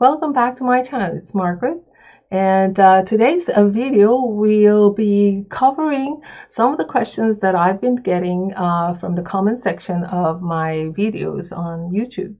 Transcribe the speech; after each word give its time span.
Welcome 0.00 0.32
back 0.32 0.54
to 0.56 0.62
my 0.62 0.84
channel. 0.84 1.16
It's 1.16 1.34
Margaret. 1.34 1.82
And 2.30 2.78
uh, 2.78 3.02
today's 3.02 3.48
uh, 3.48 3.66
video 3.66 4.26
will 4.26 4.92
be 4.92 5.44
covering 5.50 6.22
some 6.48 6.70
of 6.70 6.78
the 6.78 6.84
questions 6.84 7.40
that 7.40 7.56
I've 7.56 7.80
been 7.80 7.96
getting 7.96 8.54
uh, 8.54 8.94
from 8.94 9.16
the 9.16 9.22
comment 9.22 9.58
section 9.58 10.04
of 10.04 10.40
my 10.40 10.92
videos 10.96 11.50
on 11.50 11.90
YouTube. 11.90 12.36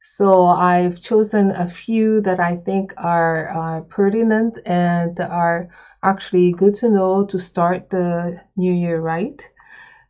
So 0.00 0.46
I've 0.46 1.00
chosen 1.00 1.50
a 1.50 1.68
few 1.68 2.20
that 2.20 2.38
I 2.38 2.54
think 2.54 2.94
are 2.96 3.84
pertinent 3.88 4.60
and 4.64 5.18
are 5.18 5.70
actually 6.04 6.52
good 6.52 6.76
to 6.76 6.88
know 6.88 7.26
to 7.26 7.38
start 7.40 7.90
the 7.90 8.40
new 8.54 8.72
year 8.72 9.00
right. 9.00 9.42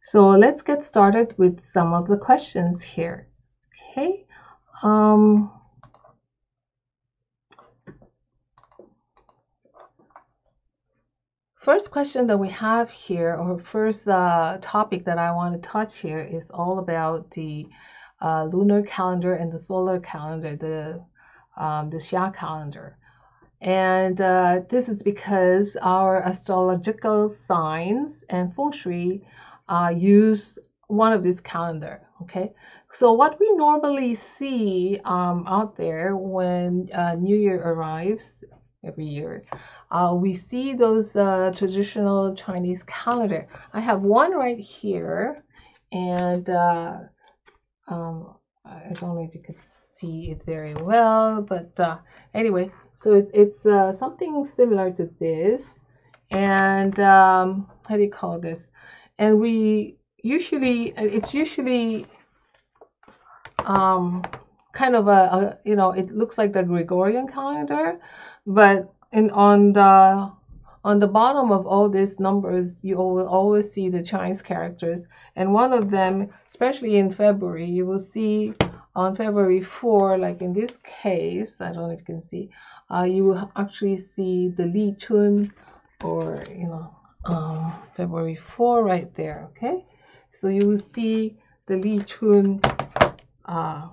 So 0.02 0.28
let's 0.28 0.60
get 0.60 0.84
started 0.84 1.32
with 1.38 1.66
some 1.66 1.94
of 1.94 2.06
the 2.06 2.18
questions 2.18 2.82
here. 2.82 3.28
Okay. 3.92 4.26
Um, 4.82 5.50
First 11.62 11.92
question 11.92 12.26
that 12.26 12.38
we 12.38 12.48
have 12.48 12.90
here, 12.90 13.36
or 13.36 13.56
first 13.56 14.08
uh, 14.08 14.58
topic 14.60 15.04
that 15.04 15.16
I 15.16 15.30
want 15.30 15.54
to 15.54 15.60
touch 15.60 15.98
here, 15.98 16.18
is 16.18 16.50
all 16.50 16.80
about 16.80 17.30
the 17.30 17.68
uh, 18.20 18.46
lunar 18.52 18.82
calendar 18.82 19.34
and 19.34 19.52
the 19.52 19.60
solar 19.60 20.00
calendar, 20.00 20.56
the 20.56 21.04
um, 21.56 21.88
the 21.88 21.98
Xia 21.98 22.34
calendar. 22.34 22.98
And 23.60 24.20
uh, 24.20 24.62
this 24.70 24.88
is 24.88 25.04
because 25.04 25.76
our 25.80 26.20
astrological 26.24 27.28
signs 27.28 28.24
and 28.28 28.52
feng 28.56 28.72
shui 28.72 29.22
uh, 29.68 29.92
use 29.96 30.58
one 30.88 31.12
of 31.12 31.22
these 31.22 31.40
calendar. 31.40 32.02
Okay, 32.22 32.52
so 32.90 33.12
what 33.12 33.38
we 33.38 33.52
normally 33.52 34.14
see 34.14 35.00
um, 35.04 35.44
out 35.46 35.76
there 35.76 36.16
when 36.16 36.88
uh, 36.92 37.14
New 37.14 37.36
Year 37.36 37.62
arrives 37.62 38.42
every 38.84 39.04
year 39.04 39.44
uh, 39.90 40.14
we 40.16 40.32
see 40.32 40.74
those 40.74 41.14
uh, 41.16 41.52
traditional 41.54 42.34
Chinese 42.34 42.82
calendar. 42.84 43.46
I 43.72 43.80
have 43.80 44.02
one 44.02 44.32
right 44.32 44.58
here, 44.58 45.44
and 45.92 46.48
uh, 46.48 46.98
um, 47.88 48.34
I 48.64 48.92
don't 48.94 49.14
know 49.14 49.24
if 49.28 49.34
you 49.34 49.42
could 49.42 49.62
see 49.62 50.30
it 50.30 50.42
very 50.46 50.74
well, 50.74 51.42
but 51.42 51.78
uh, 51.78 51.98
anyway, 52.34 52.70
so 52.96 53.12
it's 53.14 53.30
it's 53.34 53.66
uh, 53.66 53.92
something 53.92 54.46
similar 54.56 54.90
to 54.92 55.10
this, 55.20 55.78
and 56.30 56.98
um, 57.00 57.68
how 57.86 57.96
do 57.96 58.02
you 58.02 58.10
call 58.10 58.38
this? 58.40 58.68
And 59.18 59.38
we 59.38 59.98
usually 60.22 60.94
it's 60.96 61.34
usually 61.34 62.06
um, 63.58 64.22
kind 64.72 64.96
of 64.96 65.06
a, 65.06 65.10
a 65.10 65.58
you 65.64 65.76
know 65.76 65.92
it 65.92 66.10
looks 66.10 66.38
like 66.38 66.52
the 66.52 66.62
Gregorian 66.62 67.28
calendar, 67.28 67.98
but 68.46 68.92
in 69.12 69.30
on 69.30 69.72
the 69.72 70.32
on 70.84 70.98
the 70.98 71.06
bottom 71.06 71.52
of 71.52 71.66
all 71.66 71.88
these 71.88 72.18
numbers, 72.18 72.76
you 72.82 72.96
will 72.96 73.28
always 73.28 73.70
see 73.70 73.88
the 73.88 74.02
Chinese 74.02 74.42
characters. 74.42 75.06
And 75.36 75.52
one 75.52 75.72
of 75.72 75.90
them, 75.90 76.28
especially 76.48 76.96
in 76.96 77.12
February, 77.12 77.66
you 77.66 77.86
will 77.86 78.00
see 78.00 78.54
on 78.96 79.14
February 79.14 79.60
4, 79.60 80.18
like 80.18 80.42
in 80.42 80.52
this 80.52 80.78
case, 80.78 81.60
I 81.60 81.66
don't 81.66 81.88
know 81.88 81.90
if 81.90 82.00
you 82.00 82.04
can 82.04 82.24
see, 82.24 82.50
uh, 82.92 83.04
you 83.04 83.24
will 83.24 83.50
actually 83.56 83.96
see 83.96 84.48
the 84.48 84.66
Li 84.66 84.94
Chun 84.98 85.52
or, 86.02 86.44
you 86.50 86.66
know, 86.66 86.94
um, 87.26 87.72
February 87.96 88.34
4 88.34 88.82
right 88.82 89.14
there, 89.14 89.48
okay? 89.50 89.84
So 90.32 90.48
you 90.48 90.66
will 90.66 90.80
see 90.80 91.36
the 91.66 91.76
Li 91.76 92.00
Chun 92.00 92.60
uh, 93.46 93.88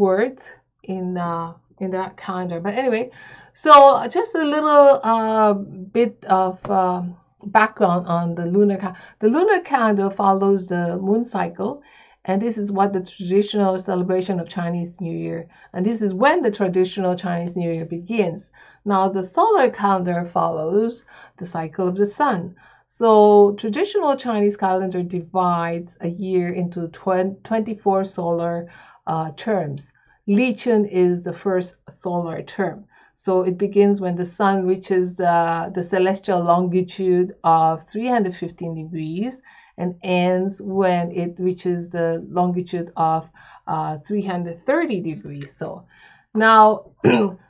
words 0.00 0.48
in, 0.82 1.16
uh, 1.16 1.52
in 1.78 1.90
that 1.92 2.16
calendar. 2.16 2.58
But 2.60 2.74
anyway, 2.74 3.10
so 3.52 4.06
just 4.08 4.34
a 4.34 4.44
little 4.44 5.00
uh, 5.02 5.52
bit 5.52 6.24
of 6.26 6.54
um, 6.70 7.16
background 7.46 8.06
on 8.06 8.34
the 8.34 8.46
lunar 8.46 8.76
calendar. 8.76 9.00
The 9.18 9.28
lunar 9.28 9.60
calendar 9.60 10.10
follows 10.10 10.68
the 10.68 10.98
moon 10.98 11.24
cycle, 11.24 11.82
and 12.24 12.40
this 12.40 12.58
is 12.58 12.70
what 12.70 12.92
the 12.92 13.02
traditional 13.02 13.78
celebration 13.78 14.38
of 14.40 14.48
Chinese 14.48 15.00
New 15.00 15.16
Year, 15.16 15.48
and 15.72 15.84
this 15.84 16.02
is 16.02 16.14
when 16.14 16.42
the 16.42 16.50
traditional 16.50 17.16
Chinese 17.16 17.56
New 17.56 17.70
Year 17.70 17.86
begins. 17.86 18.50
Now 18.84 19.08
the 19.08 19.22
solar 19.22 19.70
calendar 19.70 20.24
follows 20.24 21.04
the 21.38 21.46
cycle 21.46 21.88
of 21.88 21.96
the 21.96 22.06
sun. 22.06 22.54
So 22.86 23.54
traditional 23.56 24.16
Chinese 24.16 24.56
calendar 24.56 25.02
divides 25.02 25.96
a 26.00 26.08
year 26.08 26.50
into 26.50 26.88
24 26.88 28.04
solar 28.04 28.68
uh, 29.10 29.32
terms. 29.36 29.92
Li 30.28 30.54
Chun 30.54 30.84
is 30.84 31.24
the 31.24 31.32
first 31.32 31.76
solar 31.90 32.42
term. 32.42 32.84
So 33.16 33.42
it 33.42 33.58
begins 33.58 34.00
when 34.00 34.14
the 34.14 34.24
sun 34.24 34.66
reaches 34.66 35.20
uh, 35.20 35.68
the 35.74 35.82
celestial 35.82 36.40
longitude 36.42 37.34
of 37.42 37.82
315 37.88 38.74
degrees 38.74 39.42
and 39.76 39.96
ends 40.04 40.62
when 40.62 41.10
it 41.10 41.34
reaches 41.38 41.90
the 41.90 42.24
longitude 42.30 42.92
of 42.96 43.28
uh, 43.66 43.98
330 43.98 45.00
degrees. 45.00 45.56
So 45.56 45.84
now, 46.32 46.92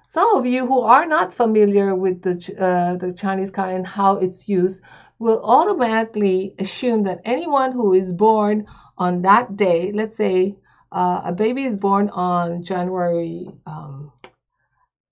some 0.08 0.28
of 0.34 0.46
you 0.46 0.66
who 0.66 0.80
are 0.80 1.04
not 1.04 1.30
familiar 1.30 1.94
with 1.94 2.22
the, 2.22 2.34
uh, 2.58 2.96
the 2.96 3.12
Chinese 3.12 3.50
calendar 3.50 3.76
and 3.76 3.86
how 3.86 4.16
it's 4.16 4.48
used 4.48 4.80
will 5.18 5.44
automatically 5.44 6.54
assume 6.58 7.02
that 7.02 7.20
anyone 7.26 7.72
who 7.72 7.92
is 7.92 8.14
born 8.14 8.66
on 8.96 9.20
that 9.22 9.56
day, 9.56 9.92
let's 9.92 10.16
say 10.16 10.56
uh, 10.92 11.22
a 11.24 11.32
baby 11.32 11.64
is 11.64 11.76
born 11.76 12.08
on 12.10 12.62
January 12.62 13.48
um, 13.66 14.12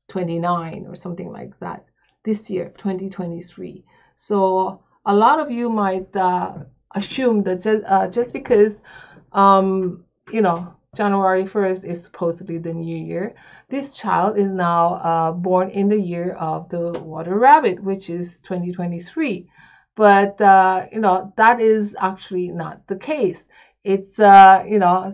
29 0.08 0.86
or 0.88 0.96
something 0.96 1.30
like 1.30 1.58
that 1.60 1.84
this 2.24 2.50
year 2.50 2.72
2023 2.78 3.84
so 4.16 4.82
a 5.06 5.14
lot 5.14 5.38
of 5.38 5.50
you 5.50 5.70
might 5.70 6.14
uh, 6.16 6.52
assume 6.94 7.42
that 7.42 7.62
just, 7.62 7.84
uh, 7.86 8.08
just 8.08 8.32
because 8.32 8.80
um, 9.32 10.04
you 10.30 10.40
know 10.40 10.74
January 10.96 11.44
1st 11.44 11.84
is 11.84 12.02
supposedly 12.02 12.58
the 12.58 12.72
new 12.72 12.96
year 12.96 13.34
this 13.68 13.94
child 13.94 14.38
is 14.38 14.50
now 14.50 14.94
uh, 14.94 15.30
born 15.32 15.68
in 15.70 15.88
the 15.88 16.00
year 16.00 16.32
of 16.32 16.68
the 16.70 16.92
water 17.00 17.38
rabbit 17.38 17.82
which 17.82 18.10
is 18.10 18.40
2023 18.40 19.48
but 19.98 20.40
uh, 20.40 20.86
you 20.92 21.00
know 21.00 21.32
that 21.36 21.60
is 21.60 21.96
actually 21.98 22.48
not 22.48 22.86
the 22.86 22.94
case. 22.94 23.46
It's 23.82 24.20
uh, 24.20 24.64
you 24.66 24.78
know 24.78 25.12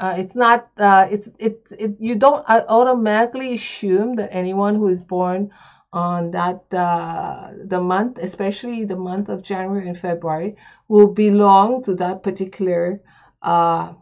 uh, 0.00 0.14
it's 0.16 0.34
not. 0.34 0.70
Uh, 0.78 1.06
it's 1.10 1.28
it, 1.38 1.60
it. 1.78 1.94
You 1.98 2.16
don't 2.16 2.42
automatically 2.48 3.54
assume 3.54 4.16
that 4.16 4.30
anyone 4.32 4.74
who 4.74 4.88
is 4.88 5.02
born 5.02 5.50
on 5.92 6.30
that 6.30 6.62
uh, 6.72 7.50
the 7.66 7.80
month, 7.80 8.16
especially 8.18 8.84
the 8.84 8.96
month 8.96 9.28
of 9.28 9.42
January 9.42 9.86
and 9.88 9.98
February, 9.98 10.56
will 10.88 11.08
belong 11.08 11.82
to 11.82 11.94
that 11.96 12.22
particular 12.22 13.02
uh, 13.42 13.92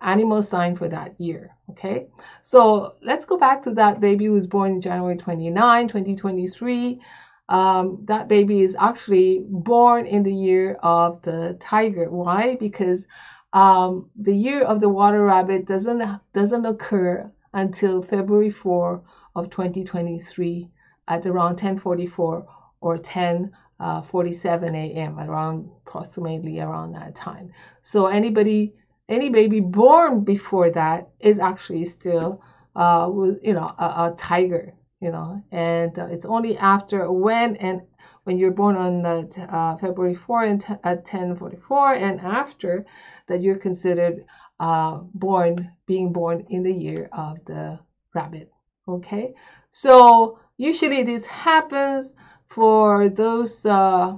animal 0.00 0.42
sign 0.42 0.74
for 0.74 0.88
that 0.88 1.20
year. 1.20 1.54
Okay, 1.70 2.08
so 2.42 2.94
let's 3.00 3.24
go 3.24 3.38
back 3.38 3.62
to 3.62 3.70
that 3.74 4.00
baby 4.00 4.24
who 4.24 4.32
was 4.32 4.48
born 4.48 4.72
in 4.72 4.80
January 4.80 5.16
29, 5.16 5.86
2023. 5.86 7.00
Um, 7.48 7.98
that 8.04 8.28
baby 8.28 8.62
is 8.62 8.76
actually 8.78 9.44
born 9.48 10.06
in 10.06 10.22
the 10.24 10.34
year 10.34 10.74
of 10.82 11.22
the 11.22 11.56
tiger. 11.60 12.10
Why? 12.10 12.56
Because 12.56 13.06
um, 13.52 14.10
the 14.16 14.34
year 14.34 14.62
of 14.62 14.80
the 14.80 14.88
water 14.88 15.24
rabbit 15.24 15.66
doesn't 15.66 16.02
doesn't 16.32 16.66
occur 16.66 17.30
until 17.52 18.02
February 18.02 18.50
4 18.50 19.02
of 19.34 19.50
2023 19.50 20.70
at 21.08 21.26
around 21.26 21.56
10:44 21.56 22.46
or 22.80 22.96
10:47 22.98 23.52
uh, 23.80 24.74
a.m. 24.74 25.18
around 25.18 25.68
approximately 25.86 26.60
around 26.60 26.92
that 26.92 27.14
time. 27.14 27.52
So 27.82 28.06
anybody 28.06 28.74
any 29.08 29.28
baby 29.28 29.60
born 29.60 30.22
before 30.22 30.70
that 30.70 31.08
is 31.18 31.38
actually 31.40 31.84
still 31.84 32.40
uh, 32.76 33.10
you 33.42 33.52
know 33.52 33.74
a, 33.78 33.84
a 33.84 34.14
tiger 34.16 34.72
you 35.00 35.10
know 35.10 35.42
and 35.50 35.98
uh, 35.98 36.06
it's 36.06 36.24
only 36.24 36.56
after 36.56 37.10
when 37.10 37.56
and 37.56 37.82
when 38.24 38.38
you're 38.38 38.50
born 38.50 38.76
on 38.76 39.04
uh, 39.06 39.76
February 39.80 40.14
4 40.14 40.44
and 40.44 40.78
at 40.84 41.04
10:44 41.04 41.96
and 41.96 42.20
after 42.20 42.84
that 43.26 43.40
you're 43.40 43.56
considered 43.56 44.24
uh, 44.60 44.98
born 45.14 45.72
being 45.86 46.12
born 46.12 46.46
in 46.50 46.62
the 46.62 46.72
year 46.72 47.08
of 47.12 47.42
the 47.46 47.78
rabbit. 48.14 48.50
Okay, 48.86 49.34
so 49.72 50.38
usually 50.56 51.02
this 51.02 51.24
happens 51.24 52.14
for 52.48 53.08
those 53.08 53.64
uh, 53.64 54.16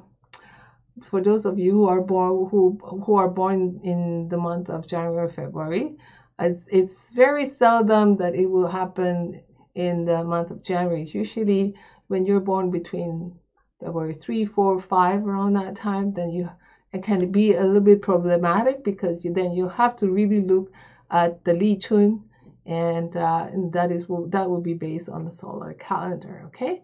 for 1.02 1.20
those 1.20 1.44
of 1.44 1.58
you 1.58 1.72
who 1.72 1.86
are 1.86 2.00
born 2.00 2.48
who 2.50 2.78
who 2.82 3.14
are 3.14 3.28
born 3.28 3.80
in 3.84 4.28
the 4.28 4.36
month 4.36 4.68
of 4.68 4.86
January 4.86 5.26
or 5.26 5.28
February. 5.28 5.96
It's 6.38 7.10
very 7.10 7.44
seldom 7.44 8.16
that 8.16 8.34
it 8.34 8.46
will 8.46 8.66
happen 8.66 9.42
in 9.76 10.04
the 10.04 10.24
month 10.24 10.50
of 10.50 10.60
January. 10.62 11.04
Usually, 11.04 11.74
when 12.08 12.26
you're 12.26 12.40
born 12.40 12.70
between 12.70 13.38
February 13.82 14.14
3, 14.14 14.44
4, 14.44 14.80
5, 14.80 15.26
around 15.26 15.54
that 15.54 15.74
time, 15.74 16.12
then 16.12 16.30
you 16.30 16.48
it 16.92 17.02
can 17.02 17.32
be 17.32 17.54
a 17.54 17.64
little 17.64 17.80
bit 17.80 18.02
problematic 18.02 18.84
because 18.84 19.24
you 19.24 19.32
then 19.32 19.52
you 19.52 19.68
have 19.68 19.96
to 19.96 20.10
really 20.10 20.42
look 20.42 20.70
at 21.10 21.42
the 21.44 21.54
Li 21.54 21.76
Chun 21.76 22.22
and, 22.66 23.16
uh, 23.16 23.48
and 23.50 23.72
that 23.72 23.90
is 23.90 24.06
that 24.28 24.48
will 24.48 24.60
be 24.60 24.74
based 24.74 25.08
on 25.08 25.24
the 25.24 25.32
solar 25.32 25.72
calendar. 25.74 26.42
Okay, 26.46 26.82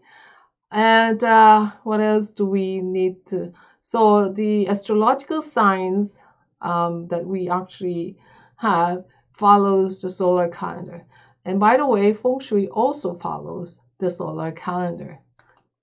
and 0.72 1.22
uh, 1.22 1.70
what 1.84 2.00
else 2.00 2.30
do 2.30 2.46
we 2.46 2.80
need 2.80 3.24
to? 3.26 3.52
So 3.82 4.32
the 4.32 4.68
astrological 4.68 5.42
signs 5.42 6.18
um, 6.60 7.06
that 7.08 7.24
we 7.24 7.48
actually 7.48 8.16
have 8.56 9.04
follows 9.34 10.00
the 10.02 10.10
solar 10.10 10.48
calendar. 10.48 11.04
And 11.44 11.60
by 11.60 11.76
the 11.76 11.86
way, 11.86 12.12
feng 12.12 12.40
shui 12.40 12.68
also 12.68 13.14
follows 13.14 13.78
the 13.98 14.10
solar 14.10 14.52
calendar. 14.52 15.20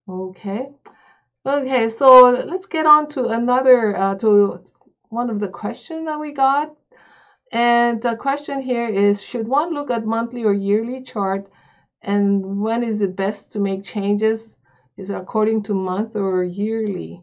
Okay. 0.08 0.72
Okay, 1.47 1.89
so 1.89 2.31
let's 2.31 2.65
get 2.65 2.88
on 2.88 3.07
to 3.09 3.27
another 3.27 3.95
uh, 3.95 4.15
to 4.15 4.62
one 5.09 5.30
of 5.30 5.39
the 5.39 5.47
questions 5.47 6.06
that 6.07 6.19
we 6.19 6.31
got. 6.31 6.75
And 7.51 8.01
the 8.01 8.15
question 8.15 8.63
here 8.63 8.88
is 8.88 9.21
should 9.21 9.47
one 9.47 9.71
look 9.71 9.92
at 9.92 10.07
monthly 10.07 10.44
or 10.44 10.53
yearly 10.53 11.03
chart 11.03 11.47
and 12.01 12.62
when 12.62 12.81
is 12.83 13.00
it 13.01 13.15
best 13.15 13.51
to 13.51 13.59
make 13.59 13.83
changes? 13.83 14.56
Is 14.97 15.12
it 15.12 15.15
according 15.15 15.62
to 15.63 15.75
month 15.75 16.15
or 16.15 16.44
yearly? 16.44 17.21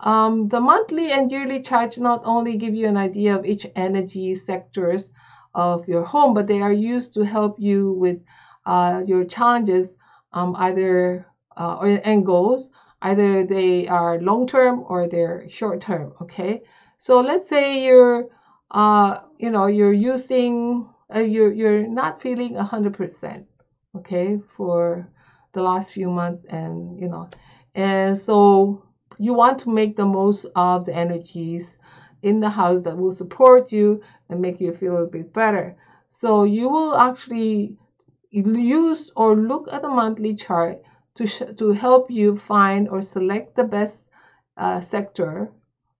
Um, 0.00 0.48
the 0.48 0.60
monthly 0.60 1.12
and 1.12 1.30
yearly 1.30 1.60
charts 1.60 1.98
not 1.98 2.22
only 2.24 2.56
give 2.56 2.74
you 2.74 2.86
an 2.88 2.96
idea 2.96 3.36
of 3.36 3.44
each 3.44 3.66
energy 3.76 4.34
sectors 4.34 5.10
of 5.54 5.86
your 5.86 6.04
home, 6.04 6.32
but 6.32 6.46
they 6.46 6.62
are 6.62 6.72
used 6.72 7.12
to 7.14 7.22
help 7.22 7.60
you 7.60 7.92
with 7.92 8.22
uh, 8.64 9.02
your 9.04 9.24
challenges, 9.24 9.94
um, 10.32 10.56
either 10.56 11.26
uh, 11.54 11.80
and 11.82 12.24
goals. 12.24 12.70
Either 13.02 13.44
they 13.46 13.86
are 13.86 14.20
long 14.20 14.46
term 14.46 14.84
or 14.88 15.08
they're 15.08 15.48
short 15.48 15.80
term. 15.80 16.12
Okay, 16.20 16.62
so 16.98 17.20
let's 17.20 17.48
say 17.48 17.84
you're, 17.84 18.28
uh, 18.70 19.20
you 19.38 19.50
know, 19.50 19.66
you're 19.66 19.92
using, 19.92 20.88
uh, 21.14 21.20
you're 21.20 21.52
you're 21.52 21.86
not 21.86 22.20
feeling 22.20 22.56
a 22.56 22.64
hundred 22.64 22.94
percent. 22.94 23.46
Okay, 23.96 24.38
for 24.56 25.08
the 25.52 25.62
last 25.62 25.92
few 25.92 26.10
months, 26.10 26.44
and 26.48 26.98
you 27.00 27.08
know, 27.08 27.28
and 27.74 28.16
so 28.16 28.84
you 29.18 29.32
want 29.32 29.58
to 29.60 29.70
make 29.70 29.96
the 29.96 30.04
most 30.04 30.46
of 30.54 30.84
the 30.84 30.94
energies 30.94 31.76
in 32.22 32.40
the 32.40 32.50
house 32.50 32.82
that 32.82 32.96
will 32.96 33.12
support 33.12 33.72
you 33.72 34.00
and 34.28 34.40
make 34.40 34.60
you 34.60 34.72
feel 34.72 35.02
a 35.02 35.06
bit 35.06 35.32
better. 35.32 35.76
So 36.08 36.44
you 36.44 36.68
will 36.68 36.96
actually 36.96 37.76
use 38.30 39.10
or 39.16 39.36
look 39.36 39.72
at 39.72 39.82
the 39.82 39.88
monthly 39.88 40.34
chart 40.34 40.82
to, 41.18 41.26
to 41.54 41.72
help 41.72 42.10
you 42.10 42.36
find 42.36 42.88
or 42.88 43.02
select 43.02 43.56
the 43.56 43.64
best 43.64 44.04
uh, 44.56 44.80
sector 44.80 45.50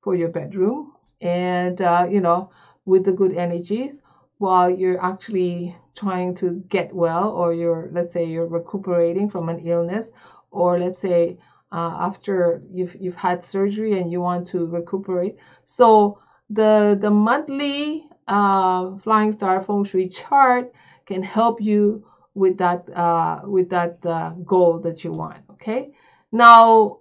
for 0.00 0.14
your 0.14 0.28
bedroom 0.28 0.92
and 1.20 1.82
uh, 1.82 2.06
you 2.08 2.20
know 2.20 2.50
with 2.84 3.04
the 3.04 3.12
good 3.12 3.32
energies 3.32 4.00
while 4.38 4.70
you're 4.70 5.02
actually 5.04 5.76
trying 5.96 6.34
to 6.34 6.62
get 6.68 6.94
well 6.94 7.30
or 7.30 7.52
you're 7.52 7.88
let's 7.92 8.12
say 8.12 8.24
you're 8.24 8.46
recuperating 8.46 9.28
from 9.28 9.48
an 9.48 9.58
illness 9.58 10.12
or 10.50 10.78
let's 10.78 11.00
say 11.00 11.36
uh, 11.72 11.96
after 12.00 12.62
you've 12.70 12.94
you've 12.98 13.16
had 13.16 13.42
surgery 13.44 14.00
and 14.00 14.10
you 14.10 14.20
want 14.20 14.46
to 14.46 14.66
recuperate. 14.66 15.36
So 15.66 16.18
the 16.50 16.96
the 17.00 17.10
monthly 17.10 18.08
uh, 18.26 18.96
Flying 18.98 19.32
Star 19.32 19.62
Feng 19.62 19.84
Shui 19.84 20.08
chart 20.08 20.72
can 21.06 21.22
help 21.22 21.60
you 21.60 22.04
with 22.38 22.58
that 22.58 22.88
uh, 22.94 23.40
with 23.44 23.68
that 23.70 24.04
uh, 24.06 24.30
goal 24.44 24.78
that 24.80 25.04
you 25.04 25.12
want. 25.12 25.42
Okay. 25.52 25.90
Now, 26.30 27.00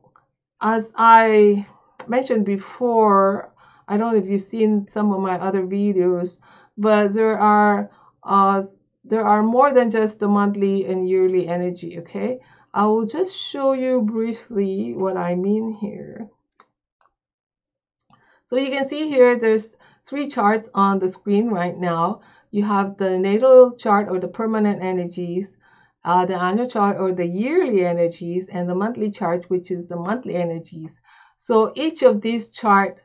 as 0.62 0.94
I 0.96 1.66
mentioned 2.08 2.46
before, 2.46 3.54
I 3.88 3.98
don't 3.98 4.14
know 4.14 4.20
if 4.20 4.26
you've 4.26 4.42
seen 4.42 4.88
some 4.92 5.14
of 5.14 5.22
my 5.22 5.36
other 5.40 5.64
videos, 5.64 6.40
but 6.78 7.14
there 7.14 7.38
are 7.38 7.92
uh, 8.24 8.64
there 9.04 9.26
are 9.26 9.44
more 9.44 9.74
than 9.74 9.92
just 9.92 10.20
the 10.20 10.28
monthly 10.28 10.86
and 10.86 11.08
yearly 11.08 11.48
energy. 11.48 12.00
Okay. 12.00 12.40
I 12.74 12.86
will 12.86 13.06
just 13.06 13.36
show 13.36 13.74
you 13.74 14.02
briefly 14.02 14.94
what 14.94 15.18
I 15.18 15.36
mean 15.36 15.72
here. 15.72 16.30
So 18.48 18.56
you 18.56 18.70
can 18.70 18.88
see 18.88 19.10
here, 19.10 19.38
there's 19.38 19.72
three 20.06 20.28
charts 20.28 20.70
on 20.74 21.00
the 21.00 21.08
screen 21.08 21.50
right 21.50 21.78
now. 21.78 22.22
You 22.52 22.64
have 22.64 22.98
the 22.98 23.18
natal 23.18 23.76
chart 23.76 24.08
or 24.10 24.20
the 24.20 24.28
permanent 24.28 24.82
energies, 24.82 25.52
uh, 26.04 26.26
the 26.26 26.36
annual 26.36 26.68
chart 26.68 26.98
or 26.98 27.12
the 27.12 27.26
yearly 27.26 27.86
energies, 27.86 28.48
and 28.48 28.70
the 28.70 28.76
monthly 28.76 29.12
chart, 29.12 29.50
which 29.50 29.72
is 29.72 29.88
the 29.88 29.98
monthly 29.98 30.36
energies. 30.36 30.96
So 31.38 31.72
each 31.76 32.04
of 32.04 32.22
these 32.22 32.50
chart 32.50 32.98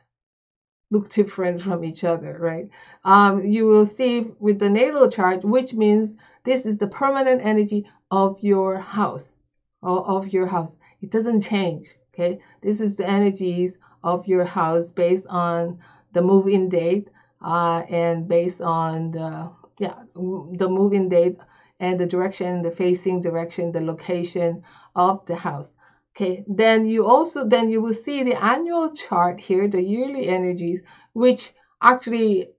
look 0.89 1.09
different 1.09 1.61
from 1.61 1.83
each 1.83 2.03
other, 2.03 2.37
right? 2.39 2.69
Um, 3.03 3.45
you 3.45 3.65
will 3.65 3.85
see 3.85 4.31
with 4.39 4.59
the 4.59 4.69
natal 4.69 5.09
chart, 5.09 5.43
which 5.43 5.73
means 5.73 6.13
this 6.43 6.65
is 6.65 6.77
the 6.77 6.87
permanent 6.87 7.43
energy 7.43 7.85
of 8.11 8.37
your 8.41 8.77
house 8.77 9.37
or 9.81 10.07
of 10.07 10.31
your 10.31 10.47
house. 10.47 10.77
It 11.01 11.11
doesn't 11.11 11.41
change. 11.41 11.95
Okay, 12.13 12.39
this 12.61 12.79
is 12.79 12.95
the 12.95 13.07
energies 13.07 13.77
of 14.03 14.27
your 14.27 14.45
house 14.45 14.91
based 14.91 15.25
on 15.27 15.79
the 16.13 16.21
move-in 16.21 16.69
date 16.69 17.09
uh, 17.43 17.81
and 17.89 18.27
based 18.27 18.61
on 18.61 19.11
the 19.11 19.51
yeah 19.79 19.95
the 20.15 20.69
move-in 20.69 21.09
date 21.09 21.37
and 21.79 21.99
the 21.99 22.05
direction, 22.05 22.61
the 22.61 22.71
facing 22.71 23.21
direction, 23.21 23.71
the 23.71 23.81
location 23.81 24.63
of 24.95 25.25
the 25.25 25.35
house. 25.35 25.73
Okay, 26.15 26.43
then 26.47 26.85
you 26.85 27.05
also 27.05 27.47
then 27.47 27.69
you 27.69 27.81
will 27.81 27.93
see 27.93 28.23
the 28.23 28.41
annual 28.41 28.93
chart 28.95 29.39
here, 29.39 29.67
the 29.67 29.81
yearly 29.81 30.27
energies, 30.27 30.81
which 31.13 31.53
actually 31.81 32.49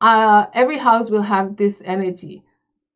uh, 0.00 0.46
every 0.52 0.78
house 0.78 1.10
will 1.10 1.22
have 1.22 1.56
this 1.56 1.82
energy 1.84 2.44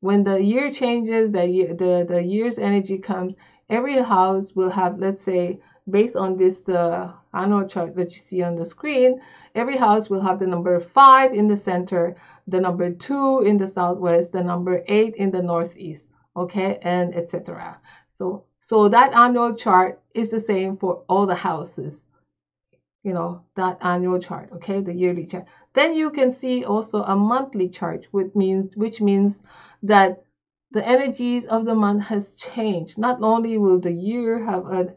when 0.01 0.25
the 0.25 0.43
year 0.43 0.71
changes, 0.71 1.33
the, 1.33 1.47
year, 1.47 1.75
the, 1.75 2.07
the 2.09 2.23
year's 2.23 2.59
energy 2.59 2.99
comes, 2.99 3.35
every 3.69 3.97
house 3.97 4.55
will 4.55 4.71
have, 4.71 4.99
let's 4.99 5.21
say, 5.21 5.61
based 5.89 6.17
on 6.17 6.37
this 6.37 6.69
uh, 6.69 7.13
annual 7.33 7.67
chart 7.67 7.95
that 7.97 8.11
you 8.13 8.19
see 8.19 8.43
on 8.43 8.57
the 8.57 8.65
screen, 8.65 9.21
every 9.55 9.77
house 9.77 10.11
will 10.11 10.21
have 10.21 10.39
the 10.39 10.47
number 10.47 10.79
5 10.81 11.33
in 11.33 11.49
the 11.49 11.57
center, 11.57 12.17
the 12.47 12.61
number 12.61 12.93
2 12.93 13.43
in 13.43 13.59
the 13.59 13.67
southwest, 13.67 14.33
the 14.33 14.43
number 14.43 14.83
8 14.87 15.15
in 15.17 15.31
the 15.31 15.43
northeast, 15.43 16.07
okay, 16.37 16.79
and 16.83 17.15
etc. 17.15 17.79
So, 18.15 18.45
so 18.61 18.89
that 18.89 19.15
annual 19.15 19.55
chart 19.55 20.01
is 20.15 20.31
the 20.31 20.41
same 20.41 20.77
for 20.77 21.05
all 21.09 21.27
the 21.27 21.35
houses, 21.35 22.05
you 23.03 23.13
know, 23.13 23.45
that 23.57 23.79
annual 23.81 24.19
chart, 24.19 24.51
okay, 24.53 24.81
the 24.81 24.93
yearly 24.93 25.27
chart. 25.27 25.47
Then 25.73 25.95
you 25.95 26.11
can 26.11 26.31
see 26.33 26.65
also 26.65 27.03
a 27.03 27.17
monthly 27.17 27.69
chart, 27.69 28.07
which 28.11 28.35
means, 28.35 28.77
which 28.77 29.01
means 29.01 29.39
that 29.83 30.25
the 30.73 30.87
energies 30.87 31.47
of 31.47 31.65
the 31.65 31.75
month 31.75 32.05
has 32.05 32.37
changed. 32.37 32.99
Not 32.99 33.21
only 33.23 33.59
will 33.59 33.81
the 33.81 33.93
year 33.93 34.45
have 34.45 34.67
a, 34.67 34.95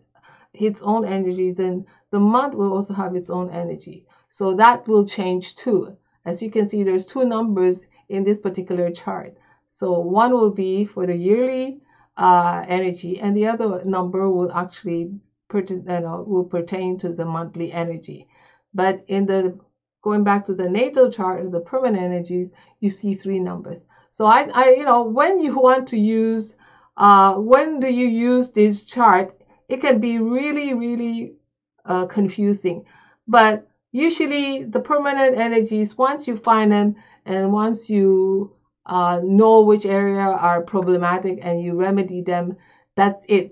its 0.54 0.82
own 0.82 1.06
energies, 1.06 1.56
then 1.56 1.86
the 2.12 2.20
month 2.20 2.54
will 2.54 2.74
also 2.74 2.94
have 2.94 3.16
its 3.16 3.30
own 3.30 3.50
energy. 3.50 4.06
So 4.30 4.56
that 4.56 4.88
will 4.88 5.06
change 5.06 5.56
too. 5.56 5.98
As 6.26 6.42
you 6.42 6.52
can 6.52 6.68
see, 6.68 6.84
there's 6.84 7.06
two 7.06 7.26
numbers 7.26 7.84
in 8.10 8.24
this 8.24 8.40
particular 8.40 8.92
chart. 8.92 9.38
So 9.72 10.00
one 10.00 10.34
will 10.34 10.52
be 10.52 10.86
for 10.86 11.06
the 11.06 11.16
yearly 11.16 11.82
uh, 12.16 12.64
energy, 12.68 13.20
and 13.20 13.36
the 13.36 13.48
other 13.48 13.84
number 13.84 14.30
will 14.30 14.52
actually 14.52 15.12
pertain, 15.48 15.84
you 15.88 16.00
know, 16.00 16.24
will 16.28 16.46
pertain 16.46 16.98
to 17.00 17.10
the 17.10 17.26
monthly 17.26 17.72
energy. 17.72 18.28
But 18.74 19.04
in 19.08 19.26
the 19.26 19.60
going 20.04 20.24
back 20.24 20.46
to 20.46 20.54
the 20.54 20.70
natal 20.70 21.10
chart, 21.10 21.52
the 21.52 21.62
permanent 21.62 22.04
energies, 22.04 22.50
you 22.80 22.90
see 22.90 23.16
three 23.16 23.40
numbers. 23.40 23.86
So 24.12 24.26
I, 24.26 24.50
I 24.54 24.70
you 24.72 24.86
know, 24.86 25.04
when 25.04 25.40
you 25.40 25.56
want 25.56 25.88
to 25.90 25.98
use, 25.98 26.56
uh, 26.98 27.36
when 27.36 27.80
do 27.80 27.92
you 27.92 28.08
use 28.08 28.52
this 28.52 28.84
chart? 28.84 29.40
It 29.68 29.82
can 29.82 30.00
be 30.00 30.20
really, 30.20 30.74
really 30.74 31.34
uh, 31.86 32.06
confusing. 32.06 32.86
But 33.28 33.68
usually 33.92 34.64
the 34.64 34.80
permanent 34.80 35.38
energies, 35.38 35.98
once 35.98 36.28
you 36.28 36.36
find 36.36 36.72
them 36.72 36.96
and 37.26 37.52
once 37.52 37.90
you 37.90 38.54
uh, 38.86 39.22
know 39.24 39.62
which 39.62 39.86
area 39.86 40.22
are 40.22 40.62
problematic 40.62 41.40
and 41.42 41.62
you 41.62 41.74
remedy 41.76 42.22
them, 42.22 42.58
that's 42.96 43.26
it, 43.30 43.52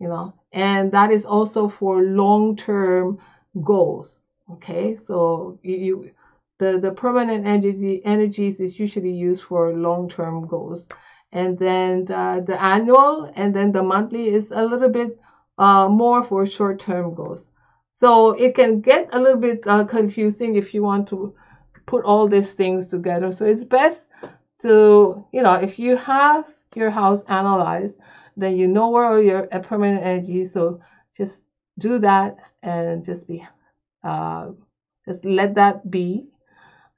you 0.00 0.08
know. 0.08 0.34
And 0.52 0.92
that 0.92 1.10
is 1.10 1.24
also 1.24 1.68
for 1.68 2.02
long-term 2.02 3.18
goals. 3.62 4.18
Okay, 4.50 4.96
so 4.96 5.58
you, 5.62 5.76
you 5.76 6.10
the, 6.58 6.78
the 6.78 6.92
permanent 6.92 7.46
energy 7.46 8.02
energies 8.04 8.60
is 8.60 8.78
usually 8.78 9.10
used 9.10 9.42
for 9.42 9.72
long-term 9.72 10.46
goals. 10.46 10.86
And 11.32 11.58
then 11.58 12.04
the, 12.04 12.44
the, 12.46 12.62
annual 12.62 13.32
and 13.34 13.56
then 13.56 13.72
the 13.72 13.82
monthly 13.82 14.28
is 14.28 14.50
a 14.50 14.62
little 14.62 14.90
bit 14.90 15.18
uh, 15.62 15.88
more 15.88 16.24
for 16.24 16.44
short-term 16.44 17.14
goals. 17.14 17.46
So 17.92 18.32
it 18.32 18.54
can 18.56 18.80
get 18.80 19.14
a 19.14 19.20
little 19.20 19.40
bit 19.40 19.64
uh, 19.66 19.84
confusing 19.84 20.56
if 20.56 20.74
you 20.74 20.82
want 20.82 21.06
to 21.08 21.36
put 21.86 22.04
all 22.04 22.26
these 22.28 22.54
things 22.54 22.88
together. 22.88 23.30
So 23.30 23.46
it's 23.46 23.62
best 23.64 24.06
to, 24.62 25.24
you 25.32 25.42
know, 25.42 25.54
if 25.54 25.78
you 25.78 25.96
have 25.96 26.52
your 26.74 26.90
house 26.90 27.22
analyzed, 27.28 27.98
then 28.36 28.56
you 28.56 28.66
know 28.66 28.88
where 28.90 29.22
your 29.22 29.46
permanent 29.70 30.02
energy. 30.02 30.44
So 30.46 30.80
just 31.16 31.42
do 31.78 32.00
that 32.00 32.38
and 32.62 33.04
just 33.04 33.28
be, 33.28 33.46
uh, 34.02 34.48
just 35.06 35.24
let 35.24 35.54
that 35.54 35.88
be 35.88 36.26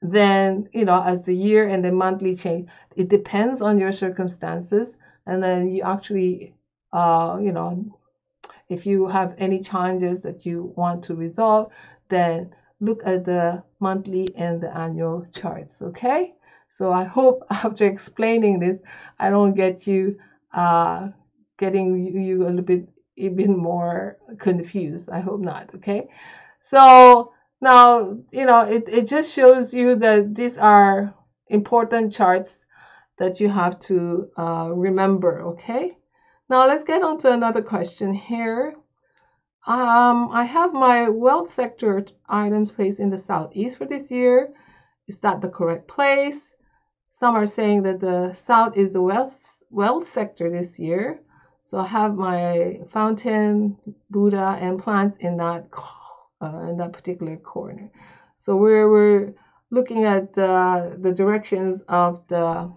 then 0.01 0.69
you 0.73 0.85
know 0.85 1.01
as 1.01 1.25
the 1.25 1.35
year 1.35 1.67
and 1.67 1.83
the 1.83 1.91
monthly 1.91 2.35
change 2.35 2.69
it 2.95 3.09
depends 3.09 3.61
on 3.61 3.79
your 3.79 3.91
circumstances 3.91 4.93
and 5.25 5.41
then 5.41 5.69
you 5.69 5.81
actually 5.83 6.53
uh 6.93 7.39
you 7.41 7.51
know 7.51 7.97
if 8.69 8.85
you 8.85 9.07
have 9.07 9.35
any 9.37 9.59
challenges 9.59 10.21
that 10.21 10.45
you 10.45 10.73
want 10.75 11.03
to 11.03 11.15
resolve 11.15 11.71
then 12.09 12.53
look 12.79 13.01
at 13.05 13.25
the 13.25 13.63
monthly 13.79 14.27
and 14.35 14.61
the 14.61 14.77
annual 14.77 15.25
charts 15.33 15.75
okay? 15.81 16.33
So 16.69 16.91
i 16.91 17.03
hope 17.03 17.43
after 17.49 17.85
explaining 17.85 18.59
this 18.59 18.79
i 19.19 19.29
don't 19.29 19.53
get 19.53 19.87
you 19.87 20.19
uh 20.53 21.09
getting 21.57 22.05
you 22.15 22.43
a 22.43 22.47
little 22.47 22.61
bit 22.61 22.87
even 23.15 23.57
more 23.57 24.17
confused. 24.39 25.09
I 25.09 25.19
hope 25.21 25.41
not 25.41 25.73
okay? 25.75 26.09
So 26.61 27.33
now, 27.61 28.17
you 28.31 28.45
know, 28.45 28.61
it, 28.61 28.89
it 28.89 29.07
just 29.07 29.33
shows 29.33 29.73
you 29.73 29.95
that 29.95 30.35
these 30.35 30.57
are 30.57 31.13
important 31.47 32.13
charts 32.13 32.65
that 33.17 33.39
you 33.39 33.49
have 33.49 33.79
to 33.79 34.29
uh, 34.37 34.69
remember, 34.73 35.41
okay? 35.41 35.97
Now 36.47 36.67
let's 36.67 36.83
get 36.83 37.01
on 37.01 37.17
to 37.19 37.31
another 37.31 37.61
question 37.61 38.13
here. 38.13 38.75
Um, 39.65 40.29
I 40.31 40.43
have 40.43 40.73
my 40.73 41.09
wealth 41.09 41.49
sector 41.49 42.05
items 42.29 42.71
placed 42.71 42.99
in 42.99 43.09
the 43.09 43.17
southeast 43.17 43.77
for 43.77 43.85
this 43.85 44.11
year. 44.11 44.53
Is 45.07 45.19
that 45.21 45.41
the 45.41 45.49
correct 45.49 45.87
place? 45.87 46.49
Some 47.09 47.35
are 47.35 47.47
saying 47.47 47.81
that 47.83 47.99
the 47.99 48.33
south 48.33 48.77
is 48.77 48.93
the 48.93 49.01
wealth, 49.01 49.63
wealth 49.71 50.07
sector 50.07 50.51
this 50.51 50.77
year. 50.77 51.19
So 51.63 51.79
I 51.79 51.87
have 51.87 52.15
my 52.15 52.79
fountain, 52.91 53.77
Buddha, 54.11 54.59
and 54.61 54.81
plants 54.83 55.17
in 55.17 55.37
that 55.37 55.65
uh, 56.41 56.67
in 56.69 56.77
that 56.77 56.93
particular 56.93 57.37
corner. 57.37 57.89
So 58.37 58.55
we're, 58.55 58.87
we're 58.91 59.33
looking 59.71 60.03
at 60.03 60.37
uh, 60.37 60.91
the 60.97 61.11
directions 61.11 61.81
of 61.87 62.21
the 62.27 62.71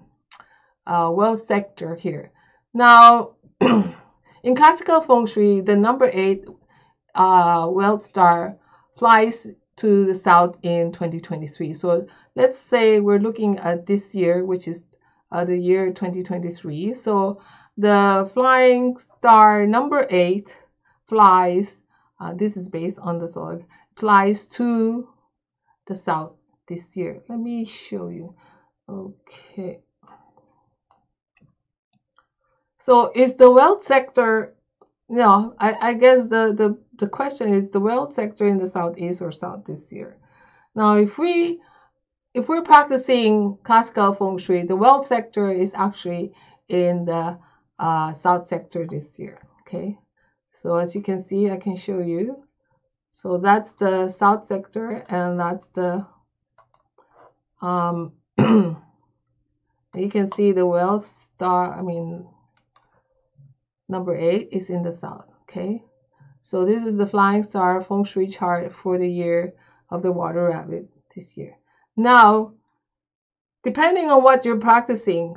uh, 0.86 1.10
wealth 1.12 1.40
sector 1.40 1.94
here. 1.94 2.32
Now, 2.72 3.32
in 3.60 4.54
classical 4.56 5.00
feng 5.00 5.26
shui, 5.26 5.60
the 5.60 5.76
number 5.76 6.10
eight 6.12 6.44
uh, 7.14 7.68
wealth 7.70 8.02
star 8.02 8.56
flies 8.96 9.46
to 9.76 10.06
the 10.06 10.14
south 10.14 10.56
in 10.62 10.92
2023. 10.92 11.74
So 11.74 12.06
let's 12.34 12.58
say 12.58 13.00
we're 13.00 13.18
looking 13.18 13.58
at 13.58 13.86
this 13.86 14.14
year, 14.14 14.44
which 14.44 14.68
is 14.68 14.84
uh, 15.30 15.44
the 15.44 15.56
year 15.56 15.92
2023. 15.92 16.94
So 16.94 17.40
the 17.76 18.30
flying 18.34 18.96
star 19.18 19.66
number 19.66 20.06
eight 20.10 20.56
flies 21.06 21.78
uh, 22.20 22.34
this 22.34 22.56
is 22.56 22.68
based 22.68 22.98
on 22.98 23.18
the 23.18 23.28
soil, 23.28 23.64
flies 23.96 24.46
to 24.46 25.08
the 25.86 25.94
south 25.94 26.32
this 26.66 26.96
year. 26.96 27.22
Let 27.28 27.38
me 27.38 27.64
show 27.64 28.08
you. 28.08 28.34
Okay. 28.88 29.80
So 32.78 33.12
is 33.14 33.34
the 33.34 33.50
wealth 33.50 33.82
sector, 33.82 34.54
you 35.08 35.16
know, 35.16 35.54
I, 35.58 35.76
I 35.80 35.94
guess 35.94 36.28
the, 36.28 36.54
the, 36.56 36.78
the 36.96 37.08
question 37.08 37.52
is 37.52 37.70
the 37.70 37.80
wealth 37.80 38.14
sector 38.14 38.46
in 38.46 38.58
the 38.58 38.66
southeast 38.66 39.20
or 39.20 39.32
south 39.32 39.64
this 39.64 39.92
year. 39.92 40.16
Now, 40.74 40.96
if 40.96 41.18
we 41.18 41.60
if 42.34 42.48
we're 42.48 42.62
practicing 42.62 43.58
classical 43.64 44.14
feng 44.14 44.38
shui, 44.38 44.62
the 44.62 44.76
wealth 44.76 45.06
sector 45.06 45.50
is 45.50 45.72
actually 45.74 46.32
in 46.68 47.04
the 47.04 47.38
uh, 47.78 48.12
south 48.12 48.46
sector 48.46 48.86
this 48.86 49.18
year. 49.18 49.40
Okay, 49.62 49.98
so 50.62 50.76
as 50.76 50.94
you 50.94 51.02
can 51.02 51.24
see, 51.24 51.50
I 51.50 51.56
can 51.56 51.76
show 51.76 51.98
you. 51.98 52.44
So 53.10 53.38
that's 53.38 53.72
the 53.72 54.08
south 54.08 54.46
sector 54.46 55.04
and 55.08 55.40
that's 55.40 55.66
the, 55.74 56.06
um, 57.60 58.12
you 58.38 58.76
can 60.10 60.26
see 60.26 60.52
the 60.52 60.66
wealth 60.66 61.12
star, 61.34 61.76
I 61.76 61.82
mean, 61.82 62.28
number 63.88 64.16
eight 64.16 64.48
is 64.52 64.70
in 64.70 64.82
the 64.82 64.92
south, 64.92 65.26
okay? 65.42 65.82
So 66.42 66.64
this 66.64 66.84
is 66.84 66.98
the 66.98 67.06
flying 67.06 67.42
star 67.42 67.82
feng 67.82 68.04
shui 68.04 68.26
chart 68.26 68.72
for 68.72 68.98
the 68.98 69.08
year 69.08 69.54
of 69.90 70.02
the 70.02 70.12
water 70.12 70.48
rabbit 70.48 70.88
this 71.14 71.36
year. 71.36 71.56
Now, 71.96 72.52
depending 73.64 74.10
on 74.10 74.22
what 74.22 74.44
you're 74.44 74.60
practicing, 74.60 75.36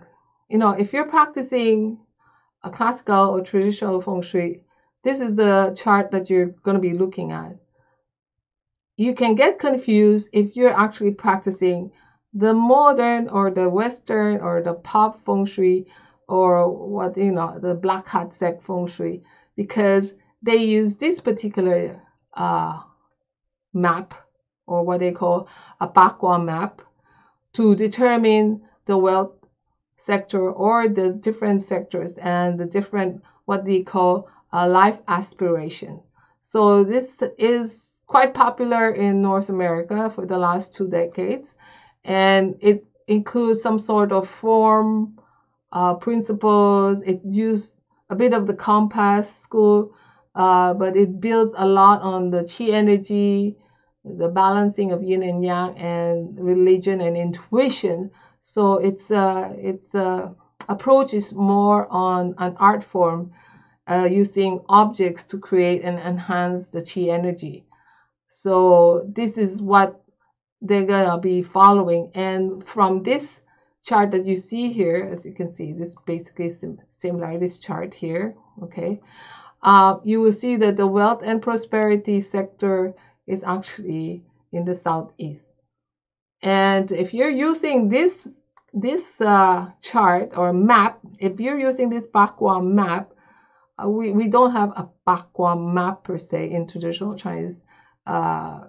you 0.49 0.57
know, 0.57 0.71
if 0.71 0.93
you're 0.93 1.09
practicing 1.09 1.99
a 2.63 2.69
classical 2.69 3.29
or 3.29 3.41
traditional 3.41 4.01
feng 4.01 4.21
shui, 4.21 4.63
this 5.03 5.21
is 5.21 5.35
the 5.35 5.75
chart 5.75 6.11
that 6.11 6.29
you're 6.29 6.53
going 6.63 6.75
to 6.75 6.81
be 6.81 6.93
looking 6.93 7.31
at. 7.31 7.57
You 8.97 9.15
can 9.15 9.35
get 9.35 9.57
confused 9.57 10.29
if 10.31 10.55
you're 10.55 10.77
actually 10.77 11.11
practicing 11.11 11.91
the 12.33 12.53
modern 12.53 13.27
or 13.29 13.49
the 13.49 13.67
western 13.67 14.39
or 14.39 14.61
the 14.61 14.75
pop 14.75 15.25
feng 15.25 15.45
shui 15.45 15.87
or 16.31 16.69
what 16.69 17.17
you 17.17 17.31
know 17.31 17.59
the 17.59 17.73
black 17.73 18.07
hat 18.07 18.33
sect 18.33 18.63
feng 18.63 18.87
shui 18.87 19.21
because 19.55 20.13
they 20.41 20.55
use 20.55 20.95
this 20.95 21.19
particular 21.19 22.01
uh, 22.33 22.79
map 23.73 24.13
or 24.65 24.83
what 24.83 25.01
they 25.01 25.11
call 25.11 25.47
a 25.81 25.87
Bagua 25.87 26.43
map 26.43 26.81
to 27.53 27.75
determine 27.75 28.61
the 28.85 28.97
wealth 28.97 29.33
sector 29.97 30.49
or 30.49 30.87
the 30.87 31.09
different 31.09 31.61
sectors 31.61 32.17
and 32.17 32.59
the 32.59 32.65
different 32.65 33.21
what 33.45 33.65
they 33.65 33.81
call 33.81 34.29
uh, 34.53 34.67
life 34.67 34.99
aspirations. 35.07 36.01
So 36.41 36.83
this 36.83 37.21
is 37.37 38.01
quite 38.07 38.33
popular 38.33 38.91
in 38.91 39.21
North 39.21 39.49
America 39.49 40.09
for 40.15 40.25
the 40.25 40.37
last 40.37 40.73
two 40.73 40.87
decades, 40.87 41.53
and 42.05 42.55
it 42.61 42.85
includes 43.07 43.61
some 43.61 43.79
sort 43.79 44.11
of 44.11 44.29
form 44.29 45.17
uh, 45.71 45.95
principles. 45.95 47.01
It 47.01 47.21
uses 47.23 47.75
a 48.09 48.15
bit 48.15 48.33
of 48.33 48.47
the 48.47 48.53
compass 48.53 49.33
school, 49.33 49.93
uh, 50.35 50.73
but 50.73 50.97
it 50.97 51.19
builds 51.19 51.53
a 51.57 51.65
lot 51.65 52.01
on 52.01 52.29
the 52.29 52.43
chi 52.43 52.65
energy, 52.71 53.57
the 54.03 54.27
balancing 54.27 54.91
of 54.91 55.03
yin 55.03 55.23
and 55.23 55.43
yang, 55.43 55.77
and 55.77 56.39
religion 56.39 57.01
and 57.01 57.15
intuition. 57.15 58.11
So 58.41 58.77
it's 58.77 59.11
uh, 59.11 59.55
its 59.57 59.93
uh, 59.95 60.33
approach 60.67 61.13
is 61.13 61.33
more 61.33 61.87
on 61.89 62.35
an 62.37 62.55
art 62.57 62.83
form 62.83 63.31
uh, 63.89 64.07
using 64.09 64.61
objects 64.69 65.23
to 65.25 65.37
create 65.37 65.83
and 65.83 65.99
enhance 65.99 66.69
the 66.69 66.81
chi 66.81 67.01
energy. 67.11 67.65
So 68.27 69.09
this 69.13 69.37
is 69.37 69.61
what 69.61 70.01
they're 70.61 70.85
gonna 70.85 71.19
be 71.19 71.41
following. 71.41 72.11
And 72.13 72.65
from 72.67 73.03
this 73.03 73.41
chart 73.83 74.11
that 74.11 74.25
you 74.25 74.35
see 74.35 74.71
here, 74.71 75.09
as 75.11 75.25
you 75.25 75.33
can 75.33 75.51
see, 75.51 75.73
this 75.73 75.95
basically 76.05 76.49
sim 76.49 76.79
similar 76.97 77.37
this 77.37 77.59
chart 77.59 77.93
here. 77.93 78.35
Okay, 78.63 79.01
uh, 79.63 79.97
you 80.03 80.21
will 80.21 80.31
see 80.31 80.55
that 80.57 80.77
the 80.77 80.87
wealth 80.87 81.21
and 81.23 81.41
prosperity 81.41 82.21
sector 82.21 82.93
is 83.27 83.43
actually 83.43 84.23
in 84.51 84.65
the 84.65 84.75
southeast. 84.75 85.47
And 86.41 86.91
if 86.91 87.13
you're 87.13 87.29
using 87.29 87.89
this 87.89 88.27
this 88.73 89.19
uh, 89.21 89.69
chart 89.81 90.31
or 90.35 90.53
map, 90.53 90.99
if 91.19 91.39
you're 91.39 91.59
using 91.59 91.89
this 91.89 92.07
Bagua 92.07 92.63
map, 92.63 93.11
uh, 93.77 93.89
we, 93.89 94.11
we 94.11 94.27
don't 94.27 94.51
have 94.51 94.69
a 94.77 94.89
Bagua 95.07 95.55
map 95.73 96.03
per 96.03 96.17
se 96.17 96.51
in 96.51 96.67
traditional 96.67 97.15
Chinese, 97.15 97.61
uh, 98.07 98.61